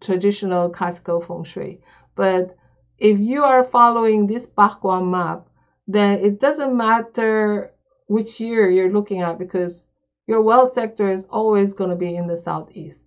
traditional 0.00 0.70
classical 0.70 1.20
feng 1.20 1.44
shui. 1.44 1.80
But 2.14 2.56
if 3.02 3.18
you 3.18 3.42
are 3.42 3.64
following 3.64 4.26
this 4.26 4.46
Bagua 4.46 5.02
map, 5.04 5.48
then 5.88 6.20
it 6.20 6.38
doesn't 6.38 6.76
matter 6.76 7.72
which 8.06 8.40
year 8.40 8.70
you're 8.70 8.92
looking 8.92 9.20
at 9.22 9.38
because 9.38 9.86
your 10.26 10.40
wealth 10.40 10.72
sector 10.72 11.10
is 11.10 11.26
always 11.28 11.74
going 11.74 11.90
to 11.90 11.96
be 11.96 12.14
in 12.14 12.28
the 12.28 12.36
southeast. 12.36 13.04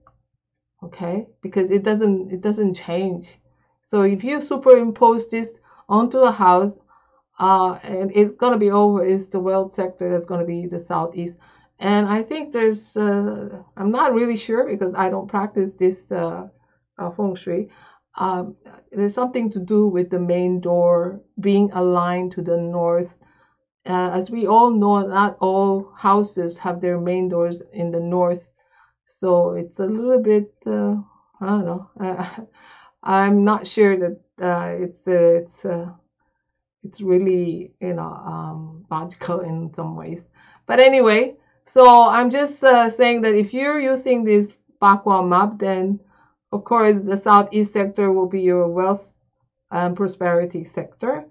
Okay, 0.83 1.27
because 1.41 1.71
it 1.71 1.83
doesn't 1.83 2.31
it 2.31 2.41
doesn't 2.41 2.73
change. 2.73 3.39
So 3.83 4.01
if 4.01 4.23
you 4.23 4.41
superimpose 4.41 5.29
this 5.29 5.57
onto 5.87 6.19
a 6.19 6.31
house, 6.31 6.75
uh, 7.39 7.79
and 7.83 8.11
it's 8.13 8.35
going 8.35 8.53
to 8.53 8.59
be 8.59 8.71
over 8.71 9.17
the 9.17 9.39
wealth 9.39 9.73
sector 9.73 10.09
that's 10.09 10.25
going 10.25 10.41
to 10.41 10.45
be 10.45 10.67
the 10.67 10.79
southeast 10.79 11.37
and 11.79 12.07
i 12.07 12.23
think 12.23 12.53
there's 12.53 12.95
uh, 12.95 13.61
i'm 13.75 13.91
not 13.91 14.13
really 14.13 14.37
sure 14.37 14.65
because 14.65 14.93
i 14.93 15.09
don't 15.09 15.27
practice 15.27 15.73
this 15.73 16.09
uh, 16.11 16.47
uh, 16.97 17.11
feng 17.11 17.35
shui 17.35 17.69
um, 18.17 18.55
there's 18.91 19.13
something 19.13 19.49
to 19.51 19.59
do 19.59 19.87
with 19.87 20.09
the 20.09 20.19
main 20.19 20.59
door 20.59 21.21
being 21.39 21.71
aligned 21.73 22.31
to 22.33 22.41
the 22.41 22.57
north. 22.57 23.15
Uh, 23.87 24.09
as 24.13 24.31
we 24.31 24.47
all 24.47 24.71
know 24.71 25.05
not 25.05 25.37
all 25.39 25.91
houses 25.95 26.57
have 26.57 26.81
their 26.81 26.99
main 26.99 27.29
doors 27.29 27.61
in 27.73 27.91
the 27.91 27.99
north. 27.99 28.47
So 29.05 29.51
it's 29.53 29.79
a 29.79 29.85
little 29.85 30.21
bit 30.21 30.51
uh, 30.65 30.95
i 31.41 31.45
don't 31.45 31.65
know. 31.65 31.89
I'm 33.03 33.43
not 33.43 33.67
sure 33.67 33.97
that 33.97 34.19
uh, 34.41 34.83
it's 34.83 35.05
it's 35.05 35.65
it's 36.85 37.01
really 37.01 37.73
you 37.81 37.93
know 37.93 38.13
um, 38.13 38.85
logical 38.89 39.41
in 39.41 39.73
some 39.73 39.95
ways. 39.95 40.25
But 40.65 40.79
anyway, 40.79 41.35
so 41.65 42.05
I'm 42.05 42.29
just 42.29 42.63
uh, 42.63 42.89
saying 42.89 43.21
that 43.21 43.35
if 43.35 43.53
you're 43.53 43.79
using 43.79 44.23
this 44.23 44.51
Bagua 44.81 45.27
map, 45.27 45.59
then 45.59 45.99
of 46.51 46.63
course 46.63 47.03
the 47.03 47.17
southeast 47.17 47.73
sector 47.73 48.11
will 48.11 48.27
be 48.27 48.41
your 48.41 48.67
wealth 48.67 49.11
and 49.71 49.95
prosperity 49.95 50.63
sector. 50.63 51.25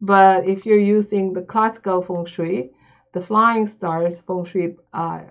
But 0.00 0.48
if 0.48 0.64
you're 0.64 0.78
using 0.98 1.32
the 1.32 1.42
classical 1.42 2.02
feng 2.02 2.26
shui, 2.26 2.70
the 3.12 3.20
flying 3.20 3.66
stars 3.66 4.20
feng 4.20 4.44
shui, 4.44 4.76
uh, 4.92 5.22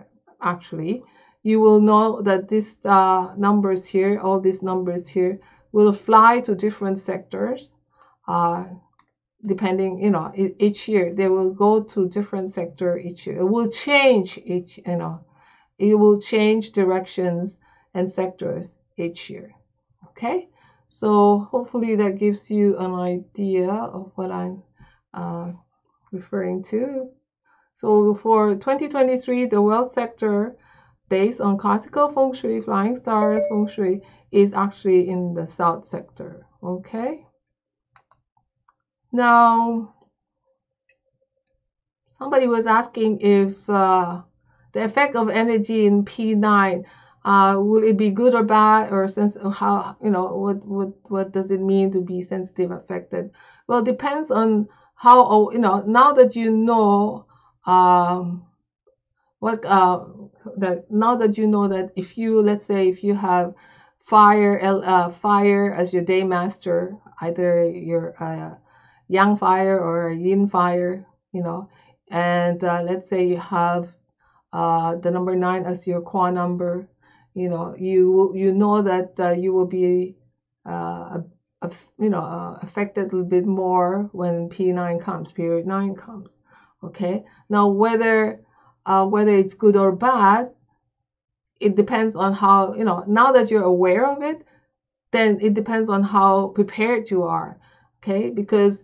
actually, 0.41 1.03
you 1.43 1.59
will 1.61 1.79
know 1.79 2.21
that 2.21 2.49
these 2.49 2.77
uh, 2.83 3.33
numbers 3.37 3.85
here, 3.85 4.19
all 4.19 4.39
these 4.41 4.61
numbers 4.61 5.07
here, 5.07 5.39
will 5.71 5.93
fly 5.93 6.41
to 6.41 6.55
different 6.55 6.99
sectors. 6.99 7.73
Uh, 8.27 8.65
depending, 9.45 10.01
you 10.01 10.09
know, 10.09 10.31
each 10.35 10.87
year 10.87 11.13
they 11.13 11.29
will 11.29 11.51
go 11.53 11.81
to 11.83 12.09
different 12.09 12.49
sector 12.49 12.97
each 12.97 13.27
year. 13.27 13.37
It 13.37 13.45
will 13.45 13.69
change 13.69 14.37
each, 14.43 14.79
you 14.79 14.97
know, 14.97 15.23
it 15.77 15.95
will 15.95 16.19
change 16.19 16.71
directions 16.71 17.57
and 17.93 18.11
sectors 18.11 18.75
each 18.97 19.29
year. 19.29 19.53
Okay, 20.09 20.49
so 20.89 21.39
hopefully 21.51 21.95
that 21.95 22.17
gives 22.17 22.49
you 22.49 22.77
an 22.77 22.93
idea 22.93 23.69
of 23.69 24.11
what 24.15 24.31
I'm 24.31 24.63
uh, 25.13 25.51
referring 26.11 26.63
to. 26.63 27.09
So 27.75 28.15
for 28.15 28.55
2023, 28.55 29.45
the 29.45 29.61
wealth 29.61 29.91
sector 29.91 30.57
based 31.09 31.39
on 31.39 31.57
classical 31.57 32.09
feng 32.09 32.33
shui, 32.33 32.61
flying 32.61 32.95
stars 32.95 33.39
feng 33.49 33.67
shui 33.67 34.01
is 34.31 34.53
actually 34.53 35.09
in 35.09 35.33
the 35.33 35.45
south 35.45 35.85
sector. 35.85 36.45
Okay. 36.61 37.25
Now, 39.11 39.93
somebody 42.17 42.47
was 42.47 42.67
asking 42.67 43.21
if 43.21 43.69
uh, 43.69 44.21
the 44.73 44.83
effect 44.83 45.15
of 45.15 45.29
energy 45.29 45.85
in 45.85 46.03
P9 46.03 46.83
uh, 47.27 47.59
will 47.59 47.83
it 47.83 47.97
be 47.97 48.09
good 48.09 48.33
or 48.33 48.43
bad 48.43 48.91
or 48.91 49.07
sense 49.07 49.35
how 49.59 49.95
you 50.01 50.09
know 50.09 50.27
what 50.43 50.63
what 50.65 50.89
what 51.11 51.31
does 51.33 51.51
it 51.51 51.59
mean 51.59 51.91
to 51.91 52.01
be 52.01 52.21
sensitive 52.21 52.71
affected? 52.71 53.29
Well 53.67 53.79
it 53.79 53.85
depends 53.85 54.31
on 54.31 54.67
how 54.95 55.25
oh, 55.27 55.51
you 55.51 55.59
know 55.59 55.83
now 55.85 56.13
that 56.13 56.35
you 56.37 56.51
know 56.51 57.25
um, 57.65 58.45
what 59.39 59.63
uh, 59.65 60.05
that 60.57 60.89
now 60.89 61.15
that 61.15 61.37
you 61.37 61.47
know 61.47 61.67
that 61.67 61.91
if 61.95 62.17
you 62.17 62.41
let's 62.41 62.65
say 62.65 62.87
if 62.87 63.03
you 63.03 63.13
have 63.15 63.53
fire 63.99 64.59
uh, 64.63 65.09
fire 65.09 65.73
as 65.73 65.93
your 65.93 66.03
day 66.03 66.23
master 66.23 66.95
either 67.21 67.67
your 67.69 68.13
uh, 68.23 68.55
yang 69.09 69.35
fire 69.35 69.79
or 69.79 70.11
yin 70.11 70.47
fire 70.47 71.05
you 71.33 71.43
know 71.43 71.67
and 72.09 72.63
uh, 72.63 72.81
let's 72.81 73.07
say 73.09 73.25
you 73.25 73.37
have 73.37 73.89
uh, 74.53 74.95
the 74.95 75.11
number 75.11 75.35
nine 75.35 75.65
as 75.65 75.85
your 75.85 76.01
core 76.01 76.31
number 76.31 76.87
you 77.37 77.49
know 77.49 77.75
you 77.77 78.33
you 78.35 78.51
know 78.51 78.81
that 78.81 79.11
uh, 79.19 79.29
you 79.29 79.53
will 79.53 79.67
be 79.67 80.15
uh, 80.65 81.19
you 81.99 82.09
know 82.09 82.23
uh, 82.23 82.59
affected 82.63 83.01
a 83.01 83.05
little 83.05 83.23
bit 83.23 83.45
more 83.45 84.09
when 84.11 84.49
P9 84.49 85.01
comes 85.01 85.31
period 85.31 85.67
9 85.67 85.95
comes 85.95 86.31
okay? 86.83 87.25
Now 87.47 87.67
whether 87.67 88.41
uh, 88.85 89.05
whether 89.05 89.35
it's 89.35 89.53
good 89.53 89.75
or 89.75 89.91
bad 89.91 90.51
it 91.59 91.75
depends 91.75 92.15
on 92.15 92.33
how 92.33 92.73
you 92.73 92.83
know 92.83 93.03
now 93.07 93.31
that 93.33 93.51
you're 93.51 93.71
aware 93.75 94.07
of 94.07 94.23
it 94.23 94.43
then 95.11 95.37
it 95.39 95.53
depends 95.53 95.89
on 95.89 96.01
how 96.01 96.47
prepared 96.47 97.11
you 97.11 97.23
are 97.23 97.59
okay? 98.01 98.31
Because 98.31 98.83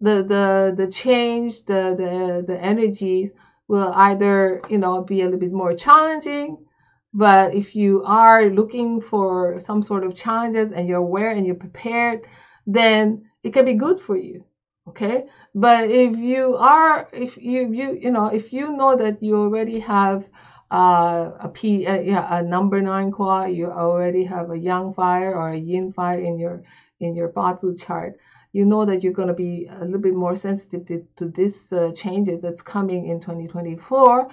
the 0.00 0.22
the 0.32 0.74
the 0.74 0.90
change 0.90 1.66
the 1.66 1.94
the 2.00 2.44
the 2.46 2.58
energies 2.58 3.30
will 3.68 3.92
either 3.94 4.62
you 4.70 4.78
know 4.78 5.02
be 5.02 5.20
a 5.20 5.24
little 5.24 5.38
bit 5.38 5.52
more 5.52 5.74
challenging 5.74 6.64
but 7.12 7.54
if 7.54 7.74
you 7.74 8.02
are 8.04 8.46
looking 8.46 9.00
for 9.00 9.58
some 9.60 9.82
sort 9.82 10.04
of 10.04 10.14
challenges 10.14 10.72
and 10.72 10.88
you're 10.88 10.98
aware 10.98 11.30
and 11.30 11.46
you're 11.46 11.54
prepared 11.54 12.26
then 12.66 13.24
it 13.42 13.52
can 13.52 13.64
be 13.64 13.74
good 13.74 14.00
for 14.00 14.16
you 14.16 14.44
okay? 14.90 15.26
But 15.54 15.90
if 15.90 16.16
you 16.16 16.56
are 16.56 17.08
if 17.12 17.36
you 17.36 17.72
you 17.72 17.98
you 18.00 18.10
know 18.10 18.26
if 18.26 18.52
you 18.52 18.72
know 18.72 18.96
that 18.96 19.22
you 19.22 19.36
already 19.36 19.78
have 19.80 20.28
uh, 20.70 21.30
a 21.40 21.48
p 21.48 21.86
uh, 21.86 22.00
yeah 22.00 22.38
a 22.38 22.42
number 22.42 22.80
nine 22.80 23.10
quad 23.10 23.52
you 23.52 23.66
already 23.66 24.24
have 24.24 24.50
a 24.50 24.58
yang 24.58 24.94
fire 24.94 25.34
or 25.34 25.50
a 25.50 25.56
yin 25.70 25.92
fire 25.92 26.20
in 26.20 26.38
your 26.38 26.62
in 27.00 27.16
your 27.16 27.28
Bazi 27.28 27.74
chart 27.84 28.18
you 28.52 28.64
know 28.64 28.84
that 28.84 29.02
you're 29.02 29.18
going 29.20 29.28
to 29.34 29.34
be 29.34 29.68
a 29.70 29.84
little 29.84 30.00
bit 30.00 30.14
more 30.14 30.36
sensitive 30.36 30.86
to, 30.86 31.06
to 31.16 31.28
this 31.28 31.72
uh, 31.72 31.92
changes 31.94 32.40
that's 32.42 32.62
coming 32.62 33.08
in 33.08 33.20
2024 33.20 34.28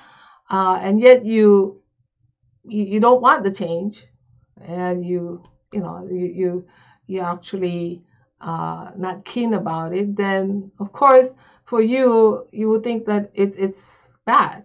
uh, 0.49 0.79
and 0.81 1.01
yet 1.01 1.25
you, 1.25 1.81
you 2.67 2.84
you 2.84 2.99
don't 2.99 3.21
want 3.21 3.43
the 3.43 3.51
change 3.51 4.06
and 4.62 5.06
you 5.06 5.43
you 5.71 5.82
know 5.82 6.08
you 6.12 6.25
you 6.25 6.67
you 7.08 7.21
actually 7.21 8.03
uh, 8.41 8.91
not 8.97 9.25
keen 9.25 9.53
about 9.53 9.93
it 9.93 10.15
then 10.15 10.71
of 10.80 10.91
course 10.91 11.30
for 11.65 11.82
you 11.82 12.47
you 12.51 12.69
would 12.69 12.84
think 12.84 13.06
that 13.06 13.32
it's 13.34 13.58
it's 13.58 14.10
bad 14.25 14.63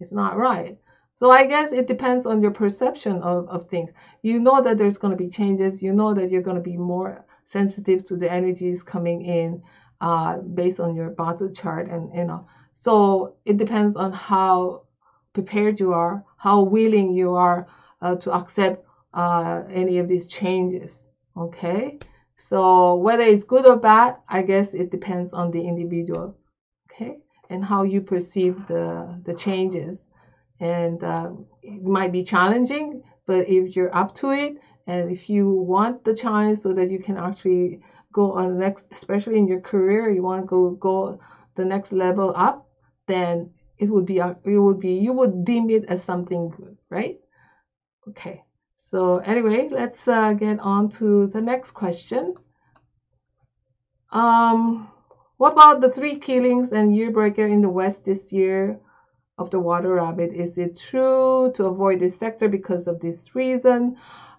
it's 0.00 0.12
not 0.12 0.36
right 0.36 0.78
so 1.16 1.30
I 1.30 1.46
guess 1.46 1.70
it 1.70 1.86
depends 1.86 2.26
on 2.26 2.42
your 2.42 2.50
perception 2.50 3.22
of, 3.22 3.48
of 3.48 3.68
things. 3.68 3.90
You 4.22 4.40
know 4.40 4.60
that 4.60 4.76
there's 4.76 4.98
going 4.98 5.12
to 5.12 5.16
be 5.16 5.28
changes. 5.28 5.80
You 5.80 5.92
know 5.92 6.14
that 6.14 6.32
you're 6.32 6.42
going 6.42 6.56
to 6.56 6.62
be 6.62 6.76
more 6.76 7.24
sensitive 7.44 8.04
to 8.06 8.16
the 8.16 8.28
energies 8.28 8.82
coming 8.82 9.22
in 9.22 9.62
uh, 10.00 10.38
based 10.38 10.80
on 10.80 10.96
your 10.96 11.10
Bazi 11.10 11.56
chart 11.56 11.88
and 11.88 12.12
you 12.14 12.24
know 12.24 12.44
so 12.74 13.36
it 13.44 13.56
depends 13.56 13.94
on 13.94 14.12
how 14.12 14.82
prepared 15.32 15.80
you 15.80 15.92
are 15.92 16.22
how 16.36 16.60
willing 16.60 17.10
you 17.10 17.34
are 17.34 17.66
uh, 18.00 18.14
to 18.16 18.32
accept 18.32 18.84
uh, 19.14 19.62
any 19.70 19.98
of 19.98 20.08
these 20.08 20.26
changes 20.26 21.06
okay? 21.36 21.98
So 22.36 22.96
whether 22.96 23.22
it's 23.22 23.44
good 23.44 23.66
or 23.66 23.76
bad 23.76 24.14
i 24.28 24.42
guess 24.42 24.74
it 24.74 24.90
depends 24.90 25.32
on 25.32 25.50
the 25.50 25.60
individual 25.60 26.34
okay? 26.90 27.18
And 27.48 27.64
how 27.64 27.82
you 27.82 28.00
perceive 28.00 28.66
the 28.66 29.20
the 29.24 29.34
changes. 29.34 29.98
And 30.60 31.02
uh, 31.02 31.30
it 31.62 31.82
might 31.82 32.12
be 32.12 32.22
challenging 32.22 33.02
but 33.26 33.48
if 33.48 33.76
you're 33.76 33.94
up 33.94 34.14
to 34.16 34.30
it 34.30 34.58
and 34.86 35.10
if 35.10 35.28
you 35.28 35.48
want 35.48 36.04
the 36.04 36.14
challenge 36.14 36.58
so 36.58 36.72
that 36.72 36.88
you 36.88 36.98
can 36.98 37.16
actually 37.16 37.78
go 38.12 38.32
on 38.32 38.48
the 38.48 38.54
next, 38.54 38.86
especially 38.90 39.38
in 39.38 39.46
your 39.46 39.58
career, 39.58 40.10
you 40.10 40.22
want 40.22 40.42
to 40.42 40.46
go 40.46 40.70
go 40.72 41.18
the 41.54 41.64
next 41.64 41.92
level 41.92 42.32
up, 42.34 42.66
then 43.06 43.48
it 43.82 43.90
would 43.90 44.06
be 44.06 44.18
it 44.18 44.58
would 44.66 44.80
be 44.80 44.94
you 45.06 45.12
would 45.12 45.44
deem 45.44 45.68
it 45.68 45.84
as 45.88 46.02
something 46.04 46.50
good, 46.50 46.76
right? 46.88 47.18
Okay. 48.08 48.44
So 48.78 49.18
anyway, 49.18 49.68
let's 49.70 50.06
uh, 50.06 50.32
get 50.34 50.60
on 50.60 50.88
to 51.00 51.26
the 51.26 51.40
next 51.40 51.72
question. 51.72 52.34
Um, 54.10 54.88
what 55.36 55.52
about 55.52 55.80
the 55.80 55.90
three 55.90 56.18
killings 56.18 56.70
and 56.72 56.94
year 56.94 57.10
breaker 57.10 57.46
in 57.46 57.60
the 57.62 57.68
West 57.80 58.04
this 58.04 58.32
year 58.32 58.78
of 59.38 59.50
the 59.50 59.58
water 59.58 59.94
rabbit? 59.94 60.32
Is 60.32 60.58
it 60.58 60.78
true 60.78 61.50
to 61.54 61.66
avoid 61.66 61.98
this 61.98 62.16
sector 62.16 62.48
because 62.48 62.86
of 62.86 63.00
this 63.00 63.34
reason? 63.34 63.96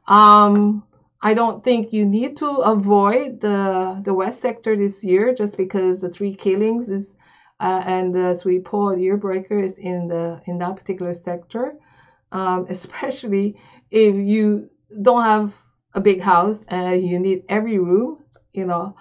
Um, 0.07 0.83
I 1.21 1.33
don't 1.33 1.63
think 1.63 1.91
you 1.91 2.05
need 2.05 2.37
to 2.37 2.49
avoid 2.75 3.41
the 3.41 4.01
the 4.05 4.13
west 4.13 4.41
sector 4.41 4.75
this 4.75 5.03
year 5.03 5.33
just 5.33 5.57
because 5.57 6.01
the 6.01 6.09
three 6.09 6.35
killings 6.35 6.89
is 6.89 7.15
uh, 7.63 7.81
and 7.85 8.13
the 8.13 8.35
three 8.35 8.59
pole 8.59 8.97
year 8.97 9.17
breakers 9.17 9.77
in 9.79 10.07
the 10.09 10.41
in 10.45 10.59
that 10.59 10.75
particular 10.75 11.13
sector. 11.13 11.75
Um, 12.31 12.67
especially 12.69 13.55
if 13.91 14.15
you 14.15 14.69
don't 15.01 15.23
have 15.23 15.53
a 15.93 16.01
big 16.01 16.21
house 16.21 16.63
and 16.67 17.01
you 17.01 17.19
need 17.19 17.43
every 17.49 17.79
room, 17.79 18.17
you 18.53 18.65
know. 18.65 18.95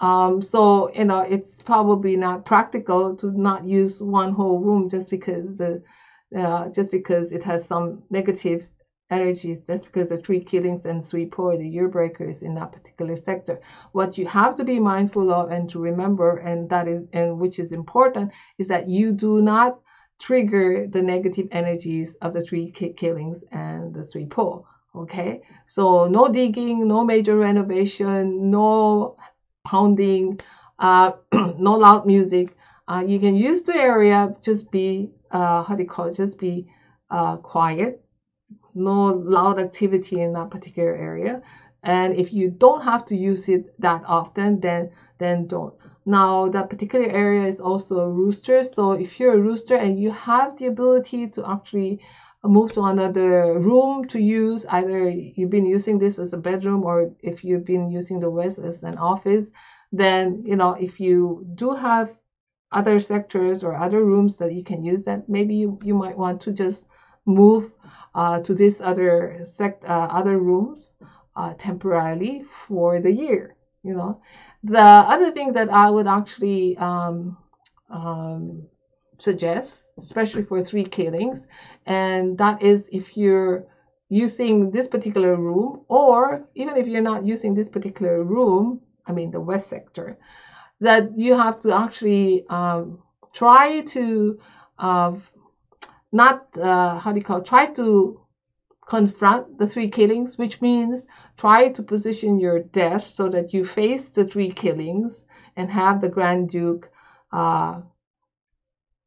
Um, 0.00 0.42
so 0.42 0.90
you 0.94 1.04
know 1.04 1.20
it's 1.20 1.62
probably 1.62 2.16
not 2.16 2.44
practical 2.46 3.16
to 3.16 3.32
not 3.38 3.66
use 3.66 4.00
one 4.00 4.32
whole 4.32 4.60
room 4.60 4.88
just 4.88 5.10
because 5.10 5.56
the 5.56 5.82
uh, 6.36 6.68
just 6.70 6.90
because 6.92 7.32
it 7.32 7.42
has 7.44 7.66
some 7.66 8.02
negative 8.10 8.66
energies. 9.10 9.60
That's 9.66 9.84
because 9.84 10.10
the 10.10 10.18
three 10.18 10.40
killings 10.40 10.84
and 10.84 11.04
three 11.04 11.26
poor, 11.26 11.56
the 11.56 11.66
year 11.66 11.88
breakers 11.88 12.42
in 12.42 12.54
that 12.54 12.72
particular 12.72 13.16
sector. 13.16 13.60
What 13.92 14.18
you 14.18 14.26
have 14.26 14.54
to 14.56 14.64
be 14.64 14.78
mindful 14.78 15.32
of 15.32 15.50
and 15.50 15.68
to 15.70 15.78
remember, 15.78 16.38
and 16.38 16.68
that 16.70 16.88
is, 16.88 17.04
and 17.12 17.38
which 17.38 17.58
is 17.58 17.72
important, 17.72 18.32
is 18.58 18.68
that 18.68 18.88
you 18.88 19.12
do 19.12 19.40
not 19.40 19.80
trigger 20.20 20.86
the 20.88 21.00
negative 21.00 21.48
energies 21.52 22.14
of 22.20 22.34
the 22.34 22.42
three 22.42 22.70
killings 22.70 23.44
and 23.52 23.94
the 23.94 24.04
three 24.04 24.26
poor. 24.26 24.64
Okay, 24.94 25.42
so 25.66 26.08
no 26.08 26.28
digging, 26.28 26.88
no 26.88 27.04
major 27.04 27.36
renovation, 27.36 28.50
no 28.50 29.16
pounding, 29.64 30.40
uh, 30.78 31.12
no 31.32 31.72
loud 31.76 32.06
music. 32.06 32.56
Uh, 32.88 33.04
you 33.06 33.20
can 33.20 33.36
use 33.36 33.62
the 33.62 33.76
area, 33.76 34.34
just 34.42 34.70
be, 34.70 35.10
uh, 35.30 35.62
how 35.62 35.76
do 35.76 35.82
you 35.82 35.88
call 35.88 36.06
it, 36.06 36.14
just 36.14 36.38
be 36.38 36.66
uh, 37.10 37.36
quiet 37.36 38.02
no 38.74 39.06
loud 39.06 39.58
activity 39.58 40.20
in 40.20 40.32
that 40.32 40.50
particular 40.50 40.94
area. 40.94 41.42
And 41.82 42.16
if 42.16 42.32
you 42.32 42.50
don't 42.50 42.82
have 42.82 43.04
to 43.06 43.16
use 43.16 43.48
it 43.48 43.78
that 43.80 44.02
often, 44.06 44.60
then 44.60 44.90
then 45.18 45.46
don't. 45.46 45.74
Now 46.04 46.48
that 46.48 46.70
particular 46.70 47.06
area 47.06 47.44
is 47.44 47.60
also 47.60 48.00
a 48.00 48.10
rooster. 48.10 48.64
So 48.64 48.92
if 48.92 49.18
you're 49.18 49.34
a 49.34 49.40
rooster 49.40 49.76
and 49.76 49.98
you 49.98 50.10
have 50.10 50.56
the 50.58 50.66
ability 50.66 51.28
to 51.28 51.50
actually 51.50 52.00
move 52.44 52.72
to 52.72 52.82
another 52.82 53.58
room 53.58 54.06
to 54.08 54.18
use. 54.18 54.64
Either 54.66 55.08
you've 55.08 55.50
been 55.50 55.64
using 55.64 55.98
this 55.98 56.18
as 56.18 56.32
a 56.32 56.36
bedroom 56.36 56.84
or 56.84 57.12
if 57.20 57.44
you've 57.44 57.64
been 57.64 57.90
using 57.90 58.20
the 58.20 58.30
west 58.30 58.58
as 58.58 58.82
an 58.82 58.96
office, 58.96 59.50
then, 59.92 60.42
you 60.46 60.56
know, 60.56 60.72
if 60.72 61.00
you 61.00 61.46
do 61.54 61.74
have 61.74 62.16
other 62.70 63.00
sectors 63.00 63.64
or 63.64 63.74
other 63.74 64.04
rooms 64.04 64.36
that 64.36 64.52
you 64.52 64.62
can 64.62 64.82
use 64.82 65.02
that 65.04 65.26
maybe 65.26 65.54
you, 65.54 65.78
you 65.82 65.94
might 65.94 66.18
want 66.18 66.38
to 66.38 66.52
just 66.52 66.84
move 67.24 67.72
uh, 68.18 68.40
to 68.46 68.52
this 68.54 68.80
other 68.90 69.14
sect 69.44 69.84
uh, 69.88 70.08
other 70.20 70.36
rooms 70.50 70.92
uh, 71.36 71.52
temporarily 71.66 72.34
for 72.66 73.00
the 73.00 73.12
year 73.12 73.54
you 73.84 73.94
know. 73.94 74.20
The 74.64 74.88
other 75.14 75.30
thing 75.36 75.52
that 75.52 75.68
i 75.84 75.88
would 75.88 76.08
actually 76.08 76.76
um, 76.78 77.36
um, 77.90 78.62
suggest 79.18 79.70
especially 79.98 80.42
for 80.42 80.58
three 80.62 80.84
killings 80.98 81.46
and 81.86 82.36
that 82.38 82.62
is 82.62 82.88
if 82.92 83.16
you're 83.16 83.66
using 84.08 84.70
this 84.70 84.88
particular 84.88 85.36
room 85.36 85.84
or 85.88 86.48
even 86.54 86.76
if 86.76 86.86
you're 86.88 87.08
not 87.12 87.24
using 87.34 87.54
this 87.54 87.68
particular 87.68 88.24
room 88.24 88.80
i 89.06 89.12
mean 89.12 89.30
the 89.30 89.40
west 89.50 89.68
sector 89.68 90.18
that 90.80 91.02
you 91.16 91.34
have 91.34 91.60
to 91.60 91.74
actually 91.84 92.44
um, 92.48 92.98
try 93.32 93.80
to 93.82 94.38
uh, 94.78 95.12
not 96.12 96.46
uh, 96.56 96.98
how 96.98 97.12
do 97.12 97.18
you 97.18 97.24
call 97.24 97.38
it? 97.38 97.46
try 97.46 97.66
to 97.66 98.20
confront 98.88 99.58
the 99.58 99.66
three 99.66 99.90
killings, 99.90 100.38
which 100.38 100.60
means 100.62 101.04
try 101.36 101.68
to 101.68 101.82
position 101.82 102.40
your 102.40 102.60
desk 102.60 103.14
so 103.14 103.28
that 103.28 103.52
you 103.52 103.64
face 103.64 104.08
the 104.08 104.24
three 104.24 104.50
killings 104.50 105.24
and 105.56 105.70
have 105.70 106.00
the 106.00 106.08
Grand 106.08 106.48
Duke 106.48 106.90
uh, 107.32 107.80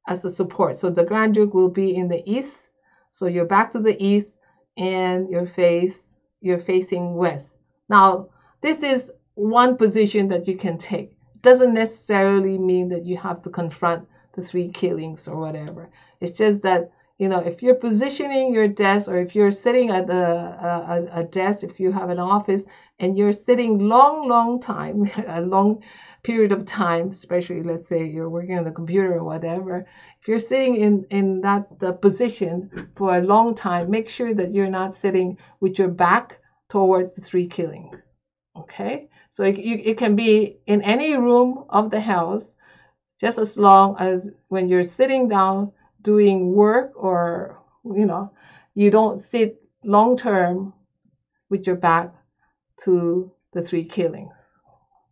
as 0.08 0.24
a 0.24 0.30
support. 0.30 0.78
So 0.78 0.90
the 0.90 1.04
Grand 1.04 1.34
Duke 1.34 1.54
will 1.54 1.70
be 1.70 1.96
in 1.96 2.08
the 2.08 2.22
east, 2.32 2.70
so 3.12 3.26
you're 3.26 3.46
back 3.46 3.72
to 3.72 3.80
the 3.80 4.02
east, 4.04 4.38
and 4.78 5.30
your 5.30 5.46
face 5.46 6.10
you're 6.42 6.60
facing 6.60 7.16
west. 7.16 7.56
Now 7.90 8.30
this 8.62 8.84
is 8.84 9.12
one 9.36 9.76
position 9.76 10.28
that 10.30 10.48
you 10.48 10.58
can 10.58 10.78
take 10.78 11.18
doesn't 11.42 11.74
necessarily 11.74 12.58
mean 12.58 12.90
that 12.90 13.06
you 13.06 13.18
have 13.18 13.42
to 13.42 13.50
confront 13.50 14.08
the 14.36 14.44
three 14.44 14.70
killings 14.70 15.28
or 15.28 15.38
whatever. 15.38 15.90
It's 16.21 16.31
just 16.31 16.62
that 16.62 16.91
you 17.17 17.27
know 17.27 17.39
if 17.39 17.62
you're 17.62 17.75
positioning 17.88 18.53
your 18.53 18.67
desk 18.67 19.10
or 19.10 19.17
if 19.17 19.36
you're 19.36 19.51
sitting 19.51 19.89
at 19.89 20.10
a, 20.10 21.07
a, 21.13 21.19
a 21.21 21.23
desk, 21.23 21.63
if 21.63 21.79
you 21.79 21.91
have 21.91 22.10
an 22.10 22.19
office 22.19 22.63
and 22.99 23.17
you're 23.17 23.34
sitting 23.34 23.79
long, 23.79 24.29
long 24.29 24.62
time, 24.62 25.10
a 25.27 25.41
long 25.41 25.84
period 26.23 26.51
of 26.51 26.65
time, 26.65 27.10
especially 27.10 27.63
let's 27.63 27.88
say 27.88 28.05
you're 28.05 28.29
working 28.29 28.57
on 28.57 28.63
the 28.63 28.71
computer 28.71 29.15
or 29.15 29.23
whatever, 29.23 29.88
if 30.21 30.27
you're 30.27 30.39
sitting 30.39 30.75
in 30.75 31.05
in 31.10 31.41
that 31.41 31.67
uh, 31.81 31.91
position 31.91 32.69
for 32.95 33.17
a 33.17 33.21
long 33.21 33.55
time, 33.55 33.89
make 33.89 34.07
sure 34.07 34.34
that 34.34 34.53
you're 34.53 34.69
not 34.79 34.93
sitting 34.95 35.38
with 35.60 35.79
your 35.79 35.89
back 35.89 36.38
towards 36.69 37.15
the 37.15 37.21
three 37.21 37.47
killings. 37.47 37.97
Okay, 38.55 39.10
so 39.31 39.43
it, 39.43 39.57
it 39.57 39.97
can 39.97 40.15
be 40.15 40.60
in 40.67 40.81
any 40.84 41.15
room 41.17 41.65
of 41.69 41.89
the 41.89 41.99
house, 41.99 42.53
just 43.19 43.38
as 43.39 43.57
long 43.57 43.95
as 43.97 44.29
when 44.49 44.69
you're 44.69 44.84
sitting 44.84 45.27
down 45.27 45.71
doing 46.02 46.54
work 46.54 46.92
or, 46.96 47.60
you 47.86 48.06
know, 48.06 48.32
you 48.74 48.92
don't 48.92 49.20
sit 49.20 49.62
long 49.84 50.18
term 50.18 50.74
with 51.50 51.68
your 51.68 51.76
back 51.76 52.14
to 52.84 53.32
the 53.54 53.62
three 53.62 53.86
killings. 53.86 54.34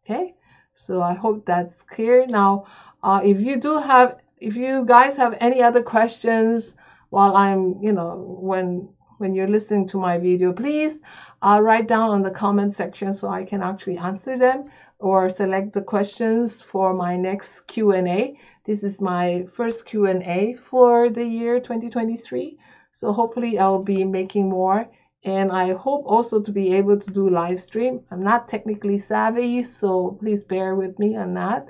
Okay, 0.03 0.33
so 0.73 1.01
I 1.01 1.13
hope 1.13 1.45
that's 1.45 1.81
clear. 1.83 2.25
Now, 2.25 2.65
uh, 3.03 3.21
if 3.23 3.39
you 3.39 3.59
do 3.59 3.77
have, 3.77 4.17
if 4.39 4.55
you 4.55 4.85
guys 4.85 5.15
have 5.17 5.37
any 5.39 5.61
other 5.61 5.83
questions 5.83 6.75
while 7.09 7.35
I'm, 7.35 7.81
you 7.81 7.91
know, 7.91 8.37
when 8.41 8.89
when 9.19 9.35
you're 9.35 9.49
listening 9.49 9.85
to 9.87 9.97
my 9.97 10.17
video, 10.17 10.53
please 10.53 10.99
uh, 11.41 11.59
write 11.61 11.87
down 11.87 12.09
on 12.09 12.21
the 12.21 12.31
comment 12.31 12.73
section 12.73 13.13
so 13.13 13.27
I 13.27 13.43
can 13.43 13.61
actually 13.61 13.97
answer 13.97 14.37
them 14.37 14.69
or 14.99 15.29
select 15.29 15.73
the 15.73 15.81
questions 15.81 16.61
for 16.61 16.93
my 16.93 17.15
next 17.15 17.61
Q&A. 17.67 18.37
This 18.65 18.83
is 18.83 19.01
my 19.01 19.45
first 19.53 19.85
Q&A 19.85 20.55
for 20.69 21.09
the 21.09 21.25
year 21.25 21.59
2023. 21.59 22.57
So 22.91 23.13
hopefully 23.13 23.57
I'll 23.57 23.83
be 23.83 24.03
making 24.03 24.49
more 24.49 24.89
and 25.23 25.51
I 25.51 25.73
hope 25.73 26.05
also 26.05 26.41
to 26.41 26.51
be 26.51 26.73
able 26.73 26.97
to 26.97 27.11
do 27.11 27.29
live 27.29 27.59
stream. 27.59 28.01
I'm 28.11 28.23
not 28.23 28.47
technically 28.47 28.97
savvy, 28.97 29.63
so 29.63 30.17
please 30.19 30.43
bear 30.43 30.75
with 30.75 30.97
me 30.97 31.15
on 31.17 31.33
that. 31.33 31.67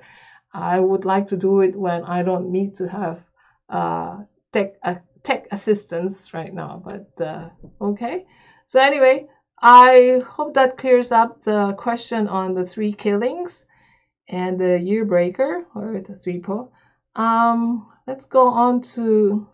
I 0.54 0.80
would 0.80 1.06
like 1.06 1.28
to 1.28 1.38
do 1.38 1.62
it 1.62 1.76
when 1.76 2.04
I 2.04 2.24
don't 2.24 2.52
need 2.52 2.76
to 2.76 2.88
have 2.88 3.24
uh, 3.70 4.18
tech, 4.52 4.74
uh, 4.84 4.96
tech 5.24 5.48
assistance 5.52 6.34
right 6.34 6.54
now, 6.54 6.82
but 6.84 7.26
uh, 7.26 7.50
okay. 7.82 8.26
So 8.68 8.80
anyway, 8.80 9.28
I 9.62 10.22
hope 10.26 10.54
that 10.54 10.78
clears 10.78 11.12
up 11.12 11.44
the 11.44 11.74
question 11.74 12.28
on 12.28 12.54
the 12.54 12.66
three 12.66 12.94
killings 12.94 13.66
and 14.30 14.60
the 14.60 14.80
year 14.80 15.04
breaker 15.04 15.66
or 15.76 16.00
the 16.00 16.16
three 16.16 16.40
po. 16.40 16.72
Um, 17.16 17.92
let's 18.08 18.26
go 18.26 18.48
on 18.48 18.82
to 18.96 19.48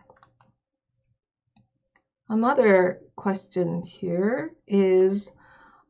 another 2.29 3.01
question 3.15 3.81
here 3.81 4.51
is 4.67 5.31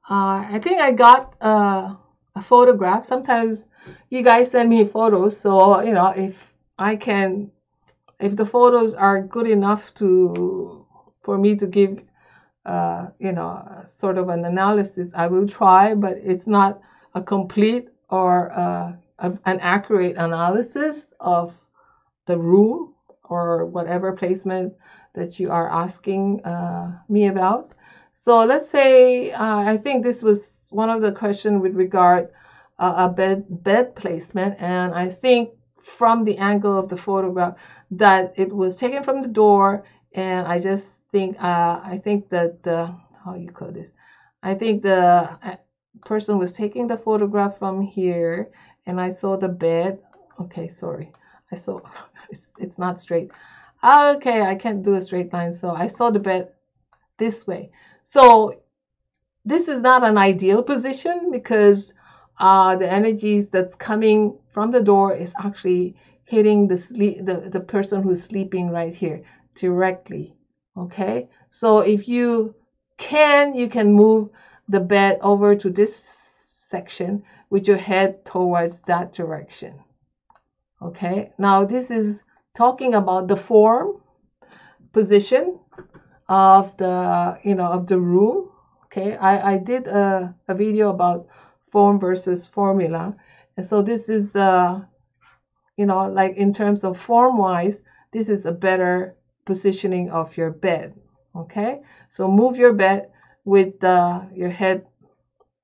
uh, 0.10 0.46
I 0.50 0.60
think 0.64 0.80
I 0.80 0.92
got 0.92 1.34
a, 1.42 1.98
a 2.36 2.42
photograph. 2.42 3.06
Sometimes 3.06 3.64
you 4.10 4.22
guys 4.22 4.52
send 4.52 4.70
me 4.70 4.86
photos, 4.86 5.36
so 5.36 5.82
you 5.82 5.94
know 5.94 6.08
if 6.10 6.54
I 6.78 6.96
can 6.96 7.52
if 8.20 8.36
the 8.36 8.46
photos 8.46 8.94
are 8.94 9.22
good 9.22 9.48
enough 9.48 9.94
to 9.96 10.86
for 11.22 11.38
me 11.38 11.56
to 11.58 11.68
give 11.68 12.02
uh, 12.66 13.08
you 13.20 13.32
know 13.32 13.84
sort 13.86 14.18
of 14.18 14.30
an 14.30 14.46
analysis 14.46 15.12
i 15.16 15.28
will 15.28 15.48
try 15.48 15.94
but 15.94 16.18
it's 16.18 16.48
not 16.48 16.80
a 17.16 17.22
complete 17.22 17.90
or 18.10 18.52
uh, 18.54 18.94
an 19.20 19.60
accurate 19.62 20.16
analysis 20.18 21.08
of 21.20 21.54
the 22.26 22.38
room 22.38 22.94
or 23.24 23.66
whatever 23.66 24.12
placement 24.14 24.74
that 25.14 25.40
you 25.40 25.50
are 25.50 25.72
asking 25.72 26.44
uh, 26.46 26.92
me 27.08 27.28
about. 27.28 27.72
So 28.14 28.44
let's 28.44 28.70
say 28.70 29.32
uh, 29.32 29.58
i 29.74 29.78
think 29.78 30.04
this 30.04 30.22
was 30.24 30.62
one 30.70 30.90
of 30.90 31.02
the 31.02 31.12
questions 31.12 31.62
with 31.62 31.76
regard 31.76 32.30
uh, 32.80 32.94
a 32.98 33.10
bed 33.10 33.44
bed 33.50 33.96
placement 33.96 34.56
and 34.62 34.94
i 34.94 35.10
think 35.10 35.50
from 35.82 36.24
the 36.24 36.38
angle 36.38 36.78
of 36.78 36.90
the 36.90 36.98
photograph 36.98 37.56
that 37.92 38.34
it 38.36 38.52
was 38.52 38.78
taken 38.78 39.04
from 39.04 39.22
the 39.22 39.28
door 39.28 39.84
and 40.14 40.48
I 40.48 40.60
just 40.60 40.95
think 41.16 41.42
uh, 41.42 41.80
I 41.94 41.98
think 42.04 42.28
that 42.30 42.68
uh, 42.68 42.92
how 43.24 43.36
you 43.36 43.50
call 43.50 43.72
this? 43.72 43.88
I 44.44 44.54
think 44.54 44.84
the 44.84 45.30
uh, 45.50 45.56
person 46.04 46.38
was 46.38 46.52
taking 46.52 46.88
the 46.88 46.98
photograph 46.98 47.58
from 47.58 47.82
here 47.82 48.52
and 48.86 49.00
I 49.00 49.12
saw 49.12 49.38
the 49.38 49.48
bed. 49.48 50.00
Okay 50.42 50.68
sorry. 50.68 51.14
I 51.54 51.56
saw 51.56 51.80
it's, 52.30 52.50
it's 52.60 52.78
not 52.78 53.00
straight. 53.00 53.32
Okay 53.82 54.42
I 54.42 54.56
can't 54.56 54.84
do 54.84 54.96
a 54.96 55.02
straight 55.02 55.32
line 55.32 55.54
so 55.58 55.70
I 55.70 55.88
saw 55.88 56.10
the 56.10 56.20
bed 56.20 56.52
this 57.18 57.48
way. 57.48 57.72
So 58.04 58.62
this 59.46 59.70
is 59.70 59.80
not 59.80 60.04
an 60.04 60.18
ideal 60.18 60.64
position 60.64 61.32
because 61.32 61.94
uh, 62.40 62.76
the 62.76 62.92
energies 62.92 63.48
that's 63.48 63.74
coming 63.74 64.38
from 64.52 64.70
the 64.70 64.82
door 64.82 65.16
is 65.16 65.34
actually 65.42 65.96
hitting 66.26 66.68
the 66.68 66.76
sleep 66.76 67.26
the, 67.26 67.38
the 67.56 67.62
person 67.62 68.04
who's 68.04 68.22
sleeping 68.22 68.70
right 68.70 68.94
here 68.94 69.24
directly 69.54 70.35
okay? 70.78 71.30
So 71.50 71.80
if 71.80 72.08
you 72.08 72.56
can 72.98 73.54
you 73.54 73.68
can 73.70 73.94
move 73.94 74.30
the 74.70 74.80
bed 74.80 75.20
over 75.22 75.56
to 75.56 75.70
this 75.70 75.96
section 76.68 77.24
with 77.50 77.68
your 77.68 77.78
head 77.78 78.26
towards 78.26 78.82
that 78.82 79.14
direction. 79.14 79.80
Okay? 80.82 81.32
Now 81.38 81.66
this 81.66 81.92
is 81.92 82.22
talking 82.54 82.96
about 82.96 83.28
the 83.28 83.38
form 83.38 84.02
position 84.94 85.60
of 86.30 86.76
the 86.78 87.40
you 87.44 87.56
know 87.56 87.68
of 87.68 87.88
the 87.88 88.00
room. 88.00 88.50
Okay? 88.86 89.16
I 89.18 89.54
i 89.54 89.58
did 89.58 89.88
a, 89.88 90.34
a 90.48 90.56
video 90.56 90.90
about 90.90 91.28
form 91.76 92.00
versus 92.00 92.48
formula. 92.48 93.14
And 93.58 93.66
so 93.66 93.82
this 93.82 94.08
is, 94.08 94.34
uh, 94.38 94.80
you 95.76 95.86
know, 95.86 96.08
like 96.08 96.38
in 96.38 96.54
terms 96.54 96.86
of 96.86 96.98
form 96.98 97.38
wise, 97.38 97.80
this 98.14 98.30
is 98.30 98.46
a 98.46 98.54
better 98.54 99.18
positioning 99.46 100.10
of 100.10 100.38
your 100.38 100.52
bed. 100.52 100.94
Okay, 101.36 101.82
so 102.10 102.28
move 102.28 102.58
your 102.58 102.74
bed 102.74 103.10
with 103.44 103.84
uh, 103.84 104.22
your 104.34 104.50
head 104.50 104.86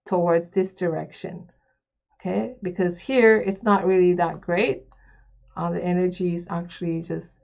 towards 0.05 0.49
this 0.49 0.73
direction. 0.73 1.49
Okay, 2.15 2.55
because 2.61 2.99
here 2.99 3.37
it's 3.39 3.63
not 3.63 3.85
really 3.85 4.13
that 4.13 4.41
great. 4.41 4.83
Uh, 5.55 5.71
the 5.71 5.83
energy 5.83 6.33
is 6.33 6.45
actually 6.49 7.01
just, 7.01 7.37